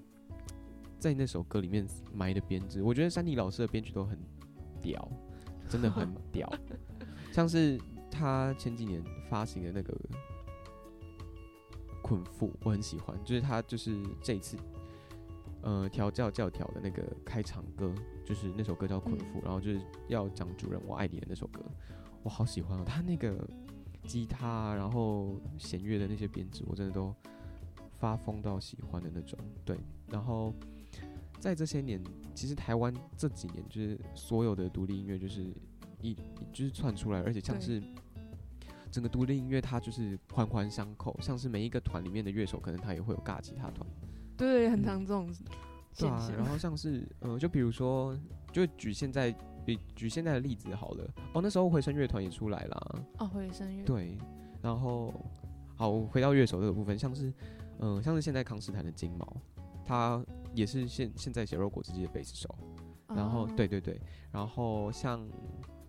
[0.99, 4.17] 在那首歌里面埋的编制，我觉得山妮老师的编曲都很
[4.81, 5.11] 屌，
[5.69, 6.51] 真的很 屌，
[7.31, 7.79] 像是
[8.09, 9.93] 他前几年发行的那个
[12.01, 14.57] 《捆缚》，我很喜欢，就是他就是这一次。
[15.63, 17.93] 呃，调教教条的那个开场歌，
[18.23, 21.59] 就是那首歌叫《捆缚》，嗯然后就是要讲主人我爱你的那首歌，
[22.23, 22.83] 我好喜欢哦。
[22.85, 23.45] 他那个
[24.05, 27.13] 吉他啊，然后弦乐的那些编制，我真的都
[27.99, 29.37] 发疯到喜欢的那种。
[29.65, 29.77] 对，
[30.07, 30.53] 然后
[31.39, 32.01] 在这些年，
[32.33, 35.45] 其实台湾这几年就是所有的独立音乐就是
[36.01, 36.15] 一
[36.51, 37.81] 就是窜出来，而且像是
[38.91, 43.87] 整个独立音乐它就是环环相扣，像是每一个团里面的乐手，可能他也会有尬吉他团。
[44.35, 45.33] 对，很嗯常这种对
[45.93, 48.17] 现啊，然，后像是呃，就比如说，
[48.51, 49.35] 就举现在
[49.65, 51.03] 比举现在的例子好了。
[51.33, 53.03] 哦，那时候回声乐团也出来啦。
[53.17, 54.17] 哦，回声乐，对，
[54.61, 55.13] 然后
[55.75, 57.29] 好，回到乐手这个部分，像是
[57.79, 59.37] 嗯、呃像是现在康斯坦的金毛，
[59.83, 60.23] 他
[60.57, 62.53] 也是现现在血肉果汁机的贝斯手。
[63.09, 64.01] 然后哦对，对对，
[64.31, 65.25] 然后像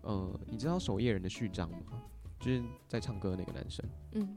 [0.02, 2.00] 呃，你知道守夜人的序章吗？
[2.38, 3.84] 就是在唱歌的那个男生。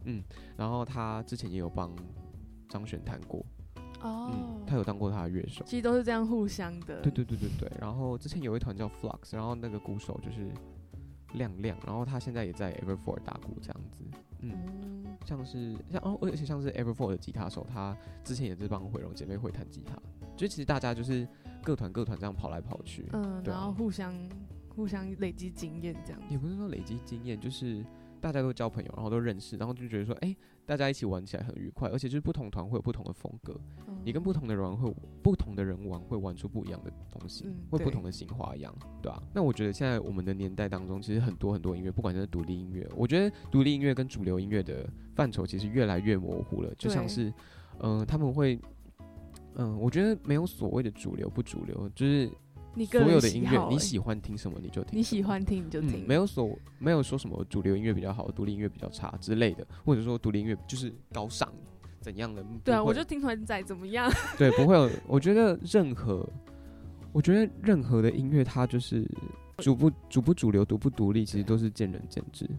[0.06, 0.24] 嗯，
[0.58, 1.96] 然后他之前也有帮
[2.68, 3.46] 张悬弹过，
[4.02, 5.64] 哦嗯，，他有当过他的乐手。
[5.64, 10.52] 其实都是这样互相的，对对对对对，然后之前有一团叫 Flux，然后那个鼓手就是
[11.34, 14.04] 亮亮，然后他现在也在 Everfour 打鼓这样子，
[14.40, 19.96] 嗯，嗯，像是像哦，而且像是 Everfour 的吉他手，他之前也是帮毁容姐妹会弹吉他，
[20.36, 21.28] 就其实大家就是
[21.64, 23.44] 各团各团这样跑来跑去，嗯，啊。
[23.46, 24.14] 然后互相
[24.76, 27.86] 互相累积经验这样，也不是说累积经验，就是
[28.22, 33.60] 大家都交朋友，然后都认识，然后就觉得说，哎、大家一起玩起来很愉快，而且就是不同团会有不同的风格，
[34.06, 34.94] 你跟不同的人玩会
[35.24, 39.22] 不同的人玩会玩出不一样的东西，嗯会不同的新花样，对啊。
[39.34, 47.34] 那我觉得现在我们的年代当中，其实很多很多音乐，不管是独立音乐，我觉得独立音乐跟主流音乐的范畴其实越来越模糊了，就像是，
[47.80, 48.60] 嗯、他们会，
[49.56, 52.32] 嗯、我觉得没有所谓的主流不主流，就是
[52.74, 55.22] 你个人所有的音乐你喜欢听什么你就听，你喜。
[55.24, 61.48] 欢听你就听，嗯，没有所没有说什么主流音乐比较好，独立音乐比较差之类的，或者说独立音乐就是高尚
[62.00, 62.44] 怎样的？
[62.64, 64.90] 对啊，我就听团仔怎么样， 对，不会有。
[65.08, 66.28] 我觉得任何，
[67.12, 69.08] 我觉得任何的音乐，它就是
[69.58, 72.50] 主不主不主流，独不独立，其实都是见仁见智，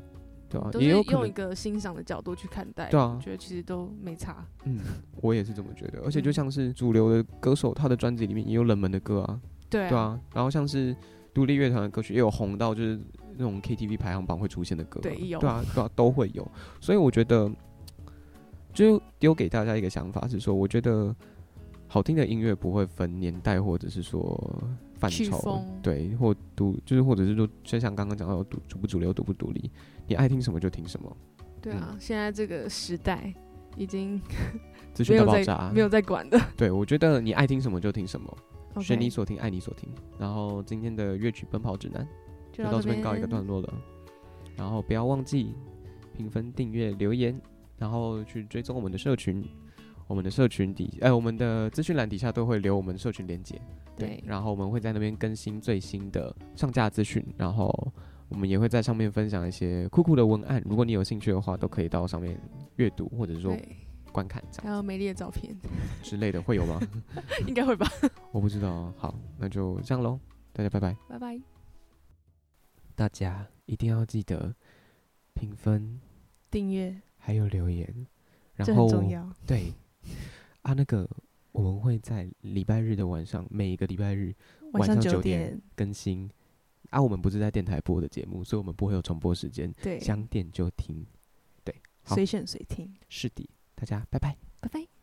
[0.48, 4.78] 对吧、都是也有，用一个欣赏的角度去看待，对啊我觉得其实都没差，嗯，
[5.20, 6.00] 我也是这么觉得。
[6.04, 9.40] 而且就嗯像是主流的歌手，他的专辑里面也有冷门的歌啊，
[9.72, 10.20] 对对，啊。
[10.34, 10.94] 然后像是
[11.34, 13.00] 独立乐团的歌曲，也有红到就是
[13.36, 16.46] 那种 KTV 排行榜会出现的歌啊、对有对啊，对啊，都会有。
[16.80, 17.50] 所以我觉得，
[18.72, 21.14] 就丢给大家一个想法是说，我觉得
[21.88, 24.62] 好听的音乐不会分年代或者是说
[24.94, 29.70] 范畴，对，或独就是或者是说，就像刚刚讲到独主不主流、独不独立，
[30.06, 31.16] 你爱听什么就听什么，
[31.60, 33.32] 对啊，现在这个时代
[33.76, 34.20] 已经
[34.94, 36.38] 资讯没有在大爆炸，没有在管的。
[36.56, 38.36] 对我觉得你爱听什么就听什么，
[38.80, 39.88] 选你所听，爱你所听。
[40.18, 42.06] 然后今天的乐曲奔跑指南
[42.52, 43.74] 就就到这边告一个段落了。
[44.56, 45.54] 然后不要忘记
[46.16, 47.40] 评分、订阅、留言，
[47.78, 49.44] 然后去追踪我们的社群。
[50.08, 53.58] 我们的社群底，哎、我们的资讯栏底下都会留我们社群连接。
[53.96, 57.72] 对，然后我们会在那边更新最新的上架资讯，然后
[58.28, 60.62] 我们也会在上面分享一些酷酷的文案。
[60.66, 62.38] 如果你有兴趣的话，都可以到上面
[62.76, 63.76] 阅读或者说对，
[64.12, 65.56] 观看这样还有美丽的照片，
[66.02, 66.78] 之类的，会有吗？
[67.48, 67.88] 应该会吧？
[68.30, 68.92] 我不知道。
[68.96, 70.20] 好，那就这样喽，
[70.52, 70.96] 大家拜拜。
[71.08, 71.40] 拜拜。
[72.94, 74.54] 大家一定要记得
[75.32, 75.98] 评分
[76.50, 78.06] 订阅还有留言，
[78.54, 79.28] 然后很重要。
[79.46, 79.72] 对
[80.60, 81.08] 啊，那个
[81.52, 84.34] 我们会在礼拜日的晚上，每一个礼拜日
[84.72, 86.30] 晚上上九点，更新。
[86.90, 91.04] 啊，我们不是在电台播的节目，所以我们不会有重播时间，对，想点就听。
[91.64, 92.94] 对，好随选随听。
[93.08, 93.48] 是的，
[93.82, 94.36] 大家拜拜。
[94.60, 95.01] 拜拜。